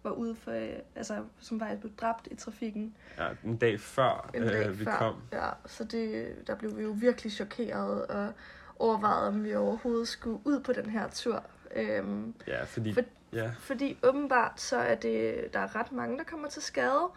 var 0.03 0.11
ude 0.11 0.35
for, 0.35 0.51
øh, 0.51 0.69
altså, 0.95 1.23
som 1.39 1.59
faktisk 1.59 1.81
blev 1.81 1.95
dræbt 1.95 2.27
i 2.31 2.35
trafikken 2.35 2.95
Ja, 3.17 3.27
en 3.43 3.57
dag 3.57 3.79
før 3.79 4.29
en 4.33 4.41
dag 4.41 4.67
øh, 4.67 4.79
vi 4.79 4.83
før. 4.83 4.97
kom. 4.97 5.15
Ja, 5.31 5.49
så 5.65 5.83
det, 5.83 6.33
der 6.47 6.55
blev 6.55 6.77
vi 6.77 6.83
jo 6.83 6.91
virkelig 6.97 7.31
chokeret 7.31 8.05
og 8.07 8.33
overvejet, 8.79 9.27
om 9.27 9.43
vi 9.43 9.55
overhovedet 9.55 10.07
skulle 10.07 10.39
ud 10.45 10.59
på 10.59 10.73
den 10.73 10.89
her 10.89 11.09
tur. 11.09 11.43
Øhm, 11.75 12.33
Ja, 12.47 12.63
fordi... 12.63 12.93
For- 12.93 13.01
Ja, 13.33 13.51
fordi 13.59 13.97
åbenbart 14.03 14.61
så 14.61 14.77
er 14.77 14.95
det, 14.95 15.49
der 15.53 15.59
er 15.59 15.75
ret 15.75 15.91
mange, 15.91 16.17
der 16.17 16.23
kommer 16.23 16.49
til 16.49 16.61
skade, 16.61 17.09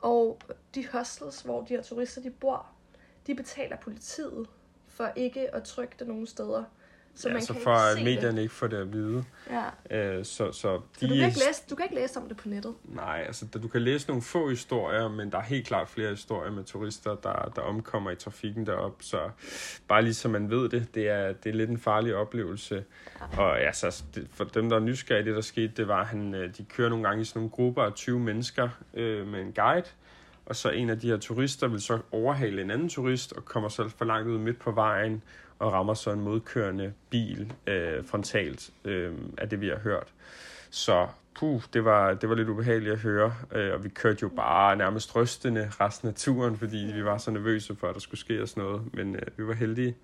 og 0.00 0.38
de 0.74 0.88
hostels, 0.92 1.40
hvor 1.42 1.60
de 1.60 1.68
her 1.74 1.82
turister 1.82 2.22
de 2.22 2.30
bor, 2.30 2.66
de 3.26 3.34
betaler 3.34 3.76
politiet 3.76 4.46
for 4.88 5.10
ikke 5.16 5.54
at 5.54 5.62
trykke 5.62 5.94
det 5.98 6.06
nogen 6.06 6.26
steder. 6.26 6.64
Så 7.14 7.28
ja 7.28 7.32
man 7.34 7.42
så 7.42 7.52
kan 7.52 7.62
for 7.62 7.90
ikke 7.90 8.00
at 8.00 8.04
medierne 8.04 8.42
ikke 8.42 8.54
får 8.54 8.66
det 8.66 8.76
at 8.76 8.92
vide. 8.92 9.14
det. 9.14 9.24
Ja. 9.90 10.16
Øh, 10.18 10.24
så, 10.24 10.52
så 10.52 10.52
Så 10.52 10.80
de 11.00 11.08
du 11.08 11.14
kan, 11.14 11.24
ikke 11.26 11.38
læse, 11.48 11.62
du 11.70 11.74
kan 11.74 11.84
ikke 11.84 11.94
læse 11.94 12.20
om 12.20 12.28
det 12.28 12.36
på 12.36 12.48
nettet. 12.48 12.74
Nej, 12.84 13.24
altså 13.26 13.46
du 13.46 13.68
kan 13.68 13.82
læse 13.82 14.08
nogle 14.08 14.22
få 14.22 14.48
historier, 14.48 15.08
men 15.08 15.32
der 15.32 15.38
er 15.38 15.42
helt 15.42 15.66
klart 15.66 15.88
flere 15.88 16.10
historier 16.10 16.50
med 16.52 16.64
turister, 16.64 17.14
der, 17.14 17.52
der 17.56 17.62
omkommer 17.62 18.10
i 18.10 18.16
trafikken 18.16 18.66
derop. 18.66 18.96
Så 19.00 19.30
bare 19.88 20.02
lige 20.02 20.14
så 20.14 20.28
man 20.28 20.50
ved 20.50 20.68
det, 20.68 20.94
det 20.94 21.08
er, 21.08 21.32
det 21.32 21.50
er 21.50 21.54
lidt 21.54 21.70
en 21.70 21.78
farlig 21.78 22.14
oplevelse. 22.14 22.84
Og 23.38 23.60
altså, 23.60 24.02
det, 24.14 24.28
for 24.32 24.44
dem, 24.44 24.68
der 24.68 24.76
er 24.76 24.80
nysgerrige, 24.80 25.24
det 25.24 25.34
der 25.34 25.40
skete, 25.40 25.72
det 25.76 25.88
var, 25.88 26.00
at 26.00 26.06
han, 26.06 26.34
øh, 26.34 26.56
de 26.58 26.64
kører 26.64 26.88
nogle 26.88 27.04
gange 27.04 27.22
i 27.22 27.24
sådan 27.24 27.40
nogle 27.40 27.50
grupper 27.50 27.82
af 27.82 27.92
20 27.92 28.20
mennesker 28.20 28.68
øh, 28.94 29.26
med 29.26 29.40
en 29.40 29.52
guide. 29.52 29.86
Og 30.46 30.56
så 30.56 30.70
en 30.70 30.90
af 30.90 31.00
de 31.00 31.08
her 31.08 31.16
turister 31.16 31.68
vil 31.68 31.80
så 31.80 31.98
overhale 32.12 32.62
en 32.62 32.70
anden 32.70 32.88
turist 32.88 33.32
og 33.32 33.44
kommer 33.44 33.68
så 33.68 33.88
for 33.88 34.04
langt 34.04 34.28
ud 34.28 34.38
midt 34.38 34.58
på 34.58 34.70
vejen 34.70 35.22
og 35.58 35.72
rammer 35.72 35.94
så 35.94 36.10
en 36.10 36.20
modkørende 36.20 36.92
bil 37.10 37.52
øh, 37.66 38.04
frontalt 38.04 38.70
øh, 38.84 39.12
af 39.38 39.48
det, 39.48 39.60
vi 39.60 39.68
har 39.68 39.78
hørt. 39.78 40.12
Så 40.70 41.06
puh, 41.34 41.62
det 41.72 41.84
var, 41.84 42.14
det 42.14 42.28
var 42.28 42.34
lidt 42.34 42.48
ubehageligt 42.48 42.92
at 42.92 42.98
høre, 42.98 43.34
øh, 43.52 43.74
og 43.74 43.84
vi 43.84 43.88
kørte 43.88 44.18
jo 44.22 44.28
bare 44.28 44.76
nærmest 44.76 45.16
rystende 45.16 45.70
resten 45.80 46.08
af 46.08 46.14
turen, 46.14 46.56
fordi 46.56 46.90
vi 46.94 47.04
var 47.04 47.18
så 47.18 47.30
nervøse 47.30 47.76
for, 47.76 47.88
at 47.88 47.94
der 47.94 48.00
skulle 48.00 48.20
ske 48.20 48.42
os 48.42 48.56
noget, 48.56 48.94
men 48.94 49.16
øh, 49.16 49.22
vi 49.36 49.46
var 49.46 49.54
heldige. 49.54 49.96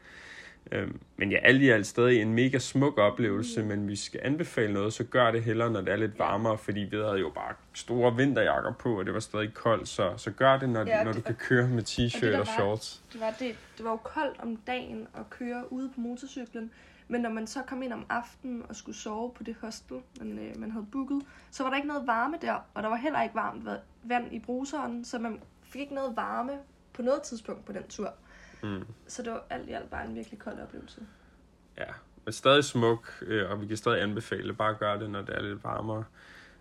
Øh, 0.73 0.89
men 1.17 1.31
ja, 1.31 1.37
alt 1.37 1.63
i 1.63 1.69
alt 1.69 1.87
stadig 1.87 2.23
en 2.23 2.35
mega 2.35 2.59
smuk 2.59 2.99
oplevelse, 2.99 3.63
men 3.63 3.89
vi 3.89 3.97
skal 3.97 4.21
anbefale 4.25 4.73
noget, 4.73 4.93
så 4.93 5.05
gør 5.05 5.31
det 5.31 5.43
hellere, 5.43 5.71
når 5.71 5.81
det 5.81 5.93
er 5.93 5.97
lidt 5.97 6.19
varmere, 6.19 6.59
fordi 6.59 6.81
vi 6.81 6.97
havde 6.97 7.19
jo 7.19 7.31
bare 7.35 7.55
store 7.75 8.17
vinterjakker 8.17 8.73
på, 8.73 8.99
og 8.99 9.07
det 9.07 9.15
var 9.15 9.21
stadig 9.21 9.55
koldt, 9.55 9.89
så, 9.89 10.13
så 10.17 10.31
gør 10.31 10.59
det, 10.59 10.69
når, 10.69 10.81
Ja, 10.87 11.05
når 11.05 11.13
det- 11.13 11.21
du 11.23 11.27
kan 11.27 11.35
køre 11.35 11.67
med 11.69 11.79
og 11.83 11.89
det, 11.89 12.15
t-shirt 12.15 12.33
og 12.33 12.39
var- 12.39 12.45
shorts. 12.45 13.03
Det 13.13 13.21
var, 13.21 13.31
det, 13.39 13.55
det 13.77 13.85
var 13.85 13.91
jo 13.91 13.97
koldt 13.97 14.41
om 14.43 14.57
dagen 14.57 15.07
at 15.15 15.31
køre 15.31 15.73
ude 15.73 15.89
på 15.95 16.01
motorcyklen, 16.01 16.71
men 17.09 17.21
når 17.21 17.31
man 17.31 17.47
så 17.47 17.63
kom 17.67 17.83
ind 17.83 17.93
om 17.93 18.07
aftenen 18.09 18.63
og 18.69 18.77
skulle 18.77 18.97
sove 18.99 19.33
på 19.37 19.43
det 19.43 19.57
hostel, 19.61 19.97
man, 20.21 20.39
øh, 20.39 20.61
man 20.61 20.71
havde 20.71 20.87
booket, 20.93 21.23
så 21.51 21.63
var 21.63 21.71
der 21.71 21.77
ikke 21.77 21.89
noget 21.89 22.07
varme 22.07 22.37
der, 22.43 22.55
og 22.75 22.83
der 22.83 22.89
var 22.89 22.97
heller 22.97 23.23
ikke 23.23 23.35
varmt 23.35 23.69
va- 23.69 23.81
vand 24.03 24.33
i 24.33 24.39
bruseren, 24.39 25.05
så 25.05 25.19
man 25.19 25.41
fik 25.63 25.81
ikke 25.81 25.95
noget 25.95 26.17
varme 26.17 26.53
på 26.93 27.03
noget 27.03 27.23
tidspunkt 27.23 27.65
på 27.65 27.73
den 27.73 27.83
tur. 27.89 28.15
Mm. 28.63 28.85
Så 29.07 29.23
det 29.23 29.33
var 29.33 29.45
alt 29.51 29.69
i 29.69 29.73
alt 29.73 29.91
bare 29.91 30.07
en 30.07 30.15
virkelig 30.15 30.39
kold 30.39 30.61
oplevelse. 30.61 31.01
Ja, 31.79 31.93
men 32.25 32.33
stadig 32.33 32.65
smuk, 32.65 33.23
øh, 33.23 33.51
og 33.51 33.61
vi 33.61 33.67
kan 33.67 33.77
stadig 33.77 34.03
anbefale, 34.03 34.55
bare 34.55 34.75
gør 34.75 34.97
det, 34.97 35.11
når 35.11 35.23
det 35.23 35.37
er 35.37 35.43
lidt 35.43 35.65
varmere. 35.65 36.05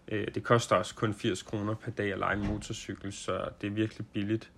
Øh, 0.08 0.28
det 0.36 0.44
koster 0.44 0.76
også 0.76 0.96
kun 0.96 1.14
80 1.14 1.44
kroner 1.44 1.76
per 1.76 1.92
dag 1.92 2.14
at 2.14 2.20
lege 2.20 2.38
en 2.38 2.48
motorcykel, 2.48 3.14
så 3.14 3.50
det 3.62 3.68
er 3.68 3.72
virkelig 3.72 4.08
billigt. 4.08 4.52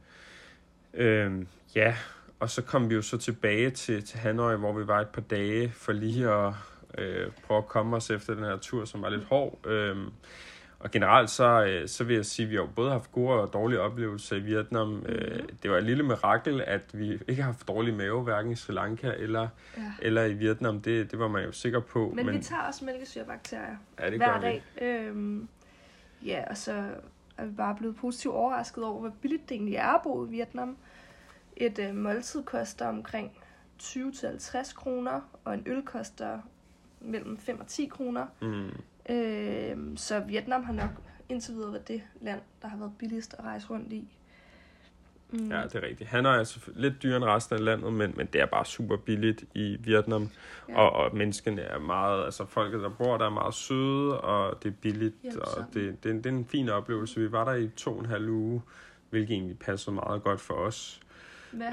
Øh, 0.93 1.45
ja, 1.75 1.95
og 2.39 2.49
så 2.49 2.61
kom 2.61 2.89
vi 2.89 2.95
jo 2.95 3.01
så 3.01 3.17
tilbage 3.17 3.69
til, 3.69 4.03
til 4.03 4.19
Hanoi, 4.19 4.57
hvor 4.57 4.73
vi 4.73 4.87
var 4.87 5.01
et 5.01 5.07
par 5.07 5.21
dage 5.21 5.69
for 5.69 5.91
lige 5.91 6.29
at 6.29 6.53
øh, 6.97 7.31
prøve 7.43 7.57
at 7.57 7.67
komme 7.67 7.95
os 7.95 8.09
efter 8.09 8.33
den 8.33 8.43
her 8.43 8.57
tur, 8.57 8.85
som 8.85 9.01
var 9.01 9.09
lidt 9.09 9.23
hård. 9.23 9.67
Øh, 9.67 9.97
og 10.79 10.91
generelt 10.91 11.29
så, 11.29 11.65
øh, 11.65 11.87
så 11.87 12.03
vil 12.03 12.15
jeg 12.15 12.25
sige, 12.25 12.45
at 12.45 12.49
vi 12.51 12.55
har 12.55 12.65
både 12.75 12.91
haft 12.91 13.11
gode 13.11 13.33
og 13.41 13.53
dårlige 13.53 13.81
oplevelser 13.81 14.35
i 14.35 14.39
Vietnam. 14.39 15.05
Øh, 15.05 15.43
det 15.63 15.71
var 15.71 15.77
et 15.77 15.83
lille 15.83 16.03
mirakel, 16.03 16.61
at 16.61 16.81
vi 16.99 17.11
ikke 17.27 17.41
har 17.41 17.51
haft 17.51 17.67
dårlig 17.67 17.93
mave, 17.93 18.23
hverken 18.23 18.51
i 18.51 18.55
Sri 18.55 18.73
Lanka 18.73 19.11
eller 19.17 19.47
Ja. 19.77 19.93
eller 20.01 20.23
i 20.25 20.33
Vietnam, 20.33 20.81
det, 20.81 21.11
det 21.11 21.19
var 21.19 21.27
man 21.27 21.43
jo 21.45 21.51
sikker 21.51 21.79
på. 21.79 22.11
Men, 22.15 22.25
men 22.25 22.35
vi 22.35 22.41
tager 22.41 22.61
også 22.61 22.85
mælkesyrebakterier 22.85 23.75
ja, 23.99 24.09
det 24.09 24.17
hver 24.17 24.33
gør 24.33 24.39
dag. 24.39 24.63
Øhm, 24.81 25.47
ja, 26.25 26.43
og 26.49 26.57
så 26.57 26.85
er 27.37 27.45
vi 27.45 27.51
bare 27.51 27.75
blevet 27.75 27.95
positivt 27.95 28.33
overrasket 28.33 28.83
over, 28.83 28.99
hvor 28.99 29.13
billigt 29.21 29.49
det 29.49 29.55
egentlig 29.55 29.75
er 29.75 29.87
at 29.95 30.01
bo 30.03 30.25
i 30.25 30.29
Vietnam. 30.29 30.77
Et 31.57 31.79
øh, 31.79 31.95
måltid 31.95 32.43
koster 32.43 32.87
omkring 32.87 33.31
20-50 33.83 34.75
kroner, 34.75 35.21
og 35.45 35.53
en 35.53 35.63
øl 35.65 35.81
koster 35.81 36.39
mellem 37.01 37.37
5 37.37 37.59
og 37.59 37.67
10 37.67 37.85
kroner. 37.85 38.27
vi. 38.41 38.47
Mm. 38.47 38.69
Øhm, 39.09 39.97
så 39.97 40.19
Vietnam 40.19 40.63
har 40.63 40.73
nok 40.73 40.89
indtil 41.29 41.53
videre 41.53 41.71
været 41.71 41.87
det 41.87 42.01
land, 42.21 42.41
der 42.61 42.67
har 42.67 42.77
været 42.77 42.91
billigst 42.99 43.35
at 43.39 43.45
rejse 43.45 43.67
rundt 43.69 43.93
i. 43.93 44.07
Mm. 45.31 45.51
Ja, 45.51 45.63
det 45.63 45.75
er 45.75 45.81
rigtigt. 45.87 46.09
Han 46.09 46.25
er 46.25 46.29
altså 46.29 46.59
lidt 46.75 47.03
dyrere 47.03 47.17
end 47.17 47.25
resten 47.25 47.55
af 47.55 47.63
landet, 47.65 47.93
men, 47.93 48.13
men 48.17 48.27
det 48.33 48.41
er 48.41 48.45
bare 48.45 48.65
super 48.65 48.97
billigt 48.97 49.43
i 49.55 49.77
Vietnam. 49.79 50.29
Ja. 50.69 50.77
Og, 50.79 50.91
og 50.91 51.15
menneskene 51.17 51.61
er 51.61 51.79
meget, 51.79 52.25
altså 52.25 52.45
folket, 52.45 52.79
der 52.81 52.89
bor 52.89 53.17
der, 53.17 53.25
er 53.25 53.29
meget 53.29 53.53
søde, 53.53 54.21
og 54.21 54.63
det 54.63 54.69
er 54.69 54.73
billigt, 54.81 55.15
og 55.15 55.21
Hjælpsomme. 55.31 55.67
det, 55.73 56.03
det, 56.03 56.09
er 56.09 56.13
en- 56.13 56.17
det 56.23 56.25
er 56.25 56.29
en 56.37 56.45
fin 56.45 56.69
oplevelse. 56.69 57.19
Vi 57.19 57.31
var 57.31 57.45
der 57.45 57.53
i 57.53 57.67
to 57.67 57.91
og 57.93 57.99
en 57.99 58.05
halv 58.05 58.29
uge, 58.29 58.61
hvilket 59.09 59.33
egentlig 59.33 59.59
passede 59.59 59.95
meget 59.95 60.23
godt 60.23 60.41
for 60.41 60.53
os. 60.53 60.99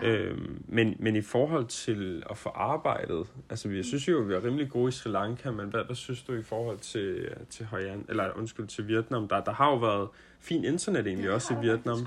Øhm, 0.03 0.65
men, 0.69 0.97
men 0.99 1.17
i 1.17 1.21
forhold 1.23 1.67
til 1.67 2.23
at 2.31 2.37
få 2.39 2.49
arbejdet, 2.49 3.27
altså 3.51 3.69
jeg 3.71 3.85
synes 3.85 4.09
jo, 4.09 4.21
at 4.23 4.29
vi 4.29 4.35
er 4.35 4.45
rimelig 4.45 4.71
gode 4.71 4.89
i 4.89 4.93
Sri 4.93 5.11
Lanka, 5.11 5.51
men 5.51 5.69
hvad, 5.69 5.85
hvad 5.85 5.97
synes 5.97 6.23
du 6.23 6.33
i 6.35 6.43
forhold 6.43 6.79
til, 6.79 7.35
til 7.51 7.67
Hoi 7.67 7.85
An, 7.87 8.05
eller 8.09 8.33
undskyld, 8.33 8.67
til 8.67 8.89
Vietnam? 8.89 9.29
Der, 9.29 9.41
der 9.41 9.53
har 9.53 9.71
jo 9.71 9.77
været 9.77 10.09
fin 10.41 10.65
internet 10.65 11.07
egentlig 11.07 11.27
Ja, 11.29 11.35
også 11.35 11.55
det 11.55 11.61
i 11.65 11.67
Vietnam, 11.67 11.99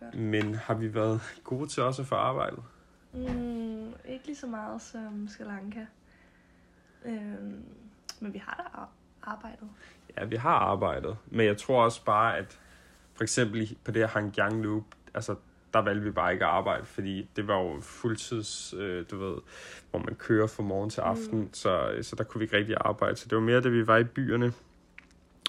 godt. 0.00 0.14
men 0.14 0.54
har 0.54 0.74
vi 0.74 0.94
været 0.94 1.20
gode 1.44 1.68
til 1.68 1.82
også 1.82 2.02
at 2.02 2.08
få 2.08 2.14
arbejdet? 2.14 2.62
Mm, 3.12 3.86
ikke 4.08 4.26
lige 4.26 4.36
så 4.36 4.46
meget 4.46 4.82
som 4.82 5.28
Sri 5.28 5.44
Lanka. 5.44 5.80
Øhm, 7.04 7.62
men 8.20 8.32
vi 8.32 8.38
har 8.38 8.54
da 8.56 8.78
ar- 8.78 8.88
arbejdet. 9.22 9.68
Ja, 10.18 10.24
vi 10.24 10.36
har 10.36 10.50
arbejdet, 10.54 11.16
men 11.26 11.46
jeg 11.46 11.56
tror 11.56 11.84
også 11.84 12.04
bare, 12.04 12.36
at 12.38 12.58
for 13.14 13.22
eksempel 13.22 13.76
på 13.84 13.90
det 13.90 14.02
her 14.02 14.08
Hangjiang 14.08 14.62
Loop, 14.62 14.82
altså 15.14 15.34
der 15.74 15.82
valgte 15.82 16.04
vi 16.04 16.10
bare 16.10 16.32
ikke 16.32 16.44
at 16.44 16.50
arbejde, 16.50 16.84
fordi 16.84 17.28
det 17.36 17.48
var 17.48 17.60
jo 17.60 17.80
fuldtids, 17.80 18.74
øh, 18.78 19.04
du 19.10 19.18
ved, 19.18 19.36
hvor 19.90 19.98
man 19.98 20.14
kører 20.14 20.46
fra 20.46 20.62
morgen 20.62 20.90
til 20.90 21.00
aften, 21.00 21.38
mm. 21.38 21.52
så, 21.52 21.98
så 22.02 22.16
der 22.16 22.24
kunne 22.24 22.38
vi 22.38 22.44
ikke 22.44 22.56
rigtig 22.56 22.76
arbejde. 22.80 23.16
Så 23.16 23.28
det 23.28 23.36
var 23.36 23.42
mere, 23.42 23.60
da 23.60 23.68
vi 23.68 23.86
var 23.86 23.98
i 23.98 24.04
byerne, 24.04 24.52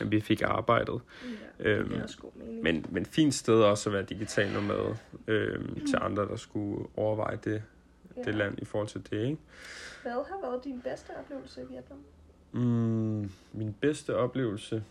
vi 0.05 0.21
fik 0.21 0.41
arbejdet. 0.41 1.01
Ja, 1.59 1.69
det 1.69 1.77
Øhm, 1.79 1.89
giver 1.89 2.03
også 2.03 2.17
god 2.17 2.31
mening. 2.35 2.63
Men, 2.63 2.85
men 2.89 3.05
fint 3.05 3.33
sted 3.33 3.61
også 3.61 3.89
at 3.89 3.93
være 3.93 4.03
digital 4.03 4.51
nomade 4.53 4.97
øhm, 5.27 5.85
til 5.87 5.97
andre, 6.01 6.23
der 6.27 6.35
skulle 6.35 6.87
overveje 6.95 7.39
det, 7.43 7.63
ja. 8.17 8.21
det 8.21 8.35
land 8.35 8.59
i 8.61 8.65
forhold 8.65 8.87
til 8.87 9.01
det, 9.09 9.25
ikke? 9.25 9.37
Hvad 10.01 10.11
har 10.11 10.49
været 10.49 10.63
din 10.63 10.81
bedste 10.81 11.09
oplevelse 11.19 11.61
i 11.61 11.65
Vietnam? 11.73 11.97
Mm, 12.51 13.31
min 13.53 13.75
bedste 13.81 14.15
oplevelse? 14.15 14.83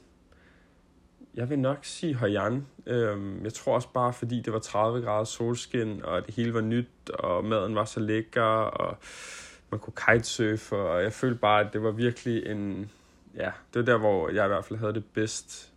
Jeg 1.35 1.51
vil 1.51 1.59
nok 1.59 1.85
sige 1.85 2.15
Hoi 2.15 2.37
An. 2.37 2.67
Øhm, 2.87 3.45
jeg 3.45 3.53
tror 3.53 3.75
også 3.75 3.89
bare, 3.89 4.13
fordi 4.13 4.41
det 4.41 4.53
var 4.53 4.59
30 4.59 5.03
grader 5.03 5.25
solskin, 5.25 6.05
og 6.05 6.27
det 6.27 6.35
hele 6.35 6.55
var 6.55 6.61
nyt, 6.61 7.11
og 7.11 7.45
maden 7.45 7.75
var 7.75 7.85
så 7.85 8.01
lækker, 8.01 8.43
og 8.43 8.97
man 9.71 9.81
kunne 9.81 9.95
kitesurfe, 10.07 10.77
og 10.77 11.03
jeg 11.03 11.13
følte 11.13 11.39
bare, 11.39 11.67
at 11.67 11.73
det 11.73 11.83
var 11.83 11.91
virkelig 11.91 12.47
en... 12.47 12.91
Ja, 13.35 13.51
det 13.75 13.81
var 13.81 13.85
der, 13.85 13.99
hvor 13.99 14.29
jeg 14.29 14.45
i 14.45 14.49
hvert 14.49 14.65
fald 14.65 14.79
havde 14.79 14.95
det 14.95 15.05
bedst. 15.05 15.73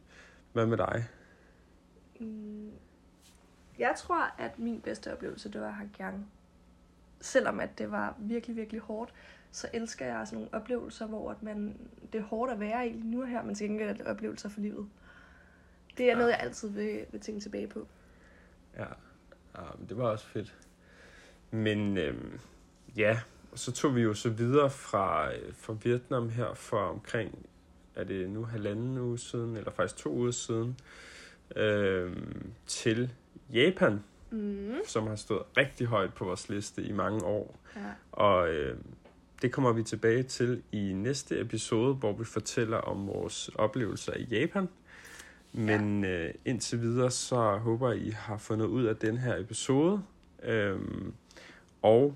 Hvad 0.53 0.65
med 0.65 0.77
dig? 0.77 1.05
Mm, 2.19 2.71
jeg 3.79 3.93
tror, 3.97 4.33
at 4.37 4.59
min 4.59 4.81
bedste 4.81 5.13
oplevelse, 5.13 5.51
det 5.51 5.61
var 5.61 5.69
Hangyang. 5.69 6.31
Selvom 7.21 7.59
at 7.59 7.77
det 7.77 7.91
var 7.91 8.15
virkelig, 8.19 8.55
virkelig 8.55 8.81
hårdt, 8.81 9.13
så 9.51 9.67
elsker 9.73 10.05
jeg 10.05 10.27
sådan 10.27 10.37
nogle 10.37 10.53
oplevelser, 10.53 11.07
hvor 11.07 11.31
at 11.31 11.43
man, 11.43 11.77
det 12.13 12.19
er 12.19 12.23
hårdt 12.23 12.51
at 12.51 12.59
være 12.59 12.87
i 12.87 13.01
nu 13.03 13.21
og 13.21 13.27
her, 13.27 13.43
men 13.43 13.55
til 13.55 13.67
gengæld 13.67 13.89
er 13.89 13.93
det 13.93 14.05
oplevelser 14.05 14.49
for 14.49 14.59
livet. 14.59 14.87
Det 15.97 16.09
er 16.11 16.15
noget, 16.15 16.29
jeg 16.29 16.39
altid 16.39 16.69
vil, 16.69 17.05
vil 17.11 17.21
tænke 17.21 17.41
tilbage 17.41 17.67
på. 17.67 17.87
Ja, 18.77 18.85
men 19.79 19.89
det 19.89 19.97
var 19.97 20.03
også 20.03 20.25
fedt. 20.25 20.55
Men 21.51 21.97
øhm, 21.97 22.39
ja, 22.97 23.19
så 23.55 23.71
tog 23.71 23.95
vi 23.95 24.01
jo 24.01 24.13
så 24.13 24.29
videre 24.29 24.69
fra, 24.69 25.33
øh, 25.33 25.53
fra 25.53 25.75
Vietnam 25.83 26.29
her 26.29 26.53
for 26.53 26.79
omkring, 26.79 27.45
er 27.95 28.03
det 28.03 28.29
nu 28.29 28.45
halvanden 28.45 28.97
uge 28.97 29.17
siden, 29.19 29.57
eller 29.57 29.71
faktisk 29.71 29.97
to 30.03 30.09
uger 30.13 30.31
siden, 30.31 30.79
øhm, 31.55 32.51
til 32.67 33.13
Japan, 33.53 34.03
Mm. 34.31 34.75
som 34.85 35.07
har 35.07 35.15
stået 35.15 35.43
rigtig 35.57 35.87
højt 35.87 36.13
på 36.13 36.25
vores 36.25 36.49
liste 36.49 36.83
i 36.83 36.91
mange 36.91 37.23
år. 37.25 37.59
Ja. 37.75 37.81
Og 38.11 38.49
øh, 38.49 38.77
det 39.41 39.51
kommer 39.51 39.71
vi 39.71 39.83
tilbage 39.83 40.23
til 40.23 40.63
i 40.71 40.93
næste 40.93 41.39
episode, 41.41 41.93
hvor 41.93 42.13
vi 42.13 42.25
fortæller 42.25 42.77
om 42.77 43.07
vores 43.07 43.49
oplevelser 43.55 44.13
i 44.13 44.23
Japan. 44.23 44.69
Men 45.57 46.03
ja. 46.03 46.27
øh, 46.27 46.33
indtil 46.45 46.81
videre, 46.81 47.11
så 47.11 47.57
håber 47.57 47.91
jeg, 47.91 48.01
I 48.01 48.09
har 48.09 48.37
fundet 48.37 48.65
ud 48.65 48.85
af 48.85 48.95
den 48.95 49.17
her 49.17 49.37
episode. 49.37 50.01
Øhm, 50.43 51.13
og 51.81 52.15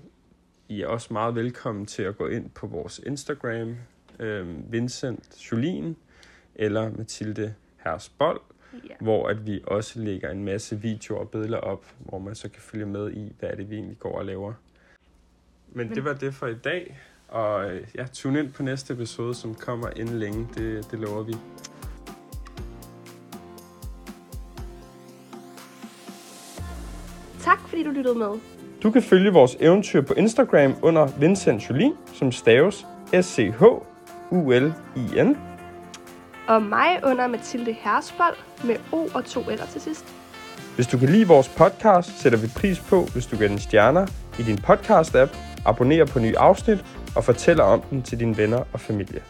I 0.68 0.80
er 0.82 0.86
også 0.86 1.12
meget 1.12 1.34
velkommen 1.34 1.86
til 1.86 2.02
at 2.02 2.18
gå 2.18 2.26
ind 2.26 2.50
på 2.50 2.66
vores 2.66 3.00
Instagram, 3.06 3.76
øhm, 4.18 4.64
Vincent 4.70 5.52
Jolien 5.52 5.96
eller 6.54 6.90
Mathilde 6.90 7.54
Hersbold, 7.84 8.40
ja. 8.72 8.94
hvor 9.00 9.28
at 9.28 9.46
vi 9.46 9.60
også 9.66 10.00
lægger 10.00 10.30
en 10.30 10.44
masse 10.44 10.80
videoer 10.80 11.20
og 11.20 11.28
billeder 11.30 11.58
op, 11.58 11.84
hvor 11.98 12.18
man 12.18 12.34
så 12.34 12.48
kan 12.48 12.62
følge 12.62 12.86
med 12.86 13.12
i, 13.12 13.32
hvad 13.38 13.50
er 13.50 13.54
det 13.54 13.70
vi 13.70 13.74
egentlig 13.74 13.98
går 13.98 14.18
og 14.18 14.24
laver. 14.26 14.52
Men, 15.72 15.86
Men- 15.86 15.96
det 15.96 16.04
var 16.04 16.12
det 16.14 16.34
for 16.34 16.46
i 16.46 16.54
dag, 16.54 16.98
og 17.28 17.74
øh, 17.74 17.86
ja, 17.94 18.06
tune 18.12 18.40
ind 18.40 18.52
på 18.52 18.62
næste 18.62 18.94
episode, 18.94 19.34
som 19.34 19.54
kommer 19.54 19.90
inden 19.96 20.18
længe, 20.18 20.48
det, 20.54 20.90
det 20.90 20.98
lover 20.98 21.22
vi. 21.22 21.34
Fordi 27.82 27.94
du 27.94 27.96
lyttede 27.96 28.18
med. 28.18 28.40
Du 28.82 28.90
kan 28.90 29.02
følge 29.02 29.32
vores 29.32 29.56
eventyr 29.60 30.00
på 30.00 30.14
Instagram 30.14 30.74
under 30.82 31.08
Vincent 31.18 31.70
Jolin, 31.70 31.92
som 32.14 32.32
staves 32.32 32.86
S-C-H-U-L-I-N. 33.22 34.16
Og 36.48 36.62
mig 36.62 37.00
under 37.04 37.26
Mathilde 37.26 37.72
Hersbold 37.72 38.36
med 38.64 38.76
O 38.92 39.08
og 39.14 39.24
to 39.24 39.40
eller 39.50 39.66
til 39.66 39.80
sidst. 39.80 40.14
Hvis 40.74 40.86
du 40.86 40.98
kan 40.98 41.08
lide 41.08 41.28
vores 41.28 41.48
podcast, 41.48 42.20
sætter 42.20 42.38
vi 42.38 42.46
pris 42.56 42.80
på, 42.80 43.04
hvis 43.12 43.26
du 43.26 43.36
giver 43.36 43.48
den 43.48 43.58
stjerner 43.58 44.06
i 44.38 44.42
din 44.42 44.58
podcast-app, 44.68 45.36
abonnerer 45.66 46.04
på 46.04 46.18
nye 46.18 46.38
afsnit 46.38 46.84
og 47.16 47.24
fortæller 47.24 47.64
om 47.64 47.80
den 47.90 48.02
til 48.02 48.20
dine 48.20 48.36
venner 48.36 48.64
og 48.72 48.80
familie. 48.80 49.22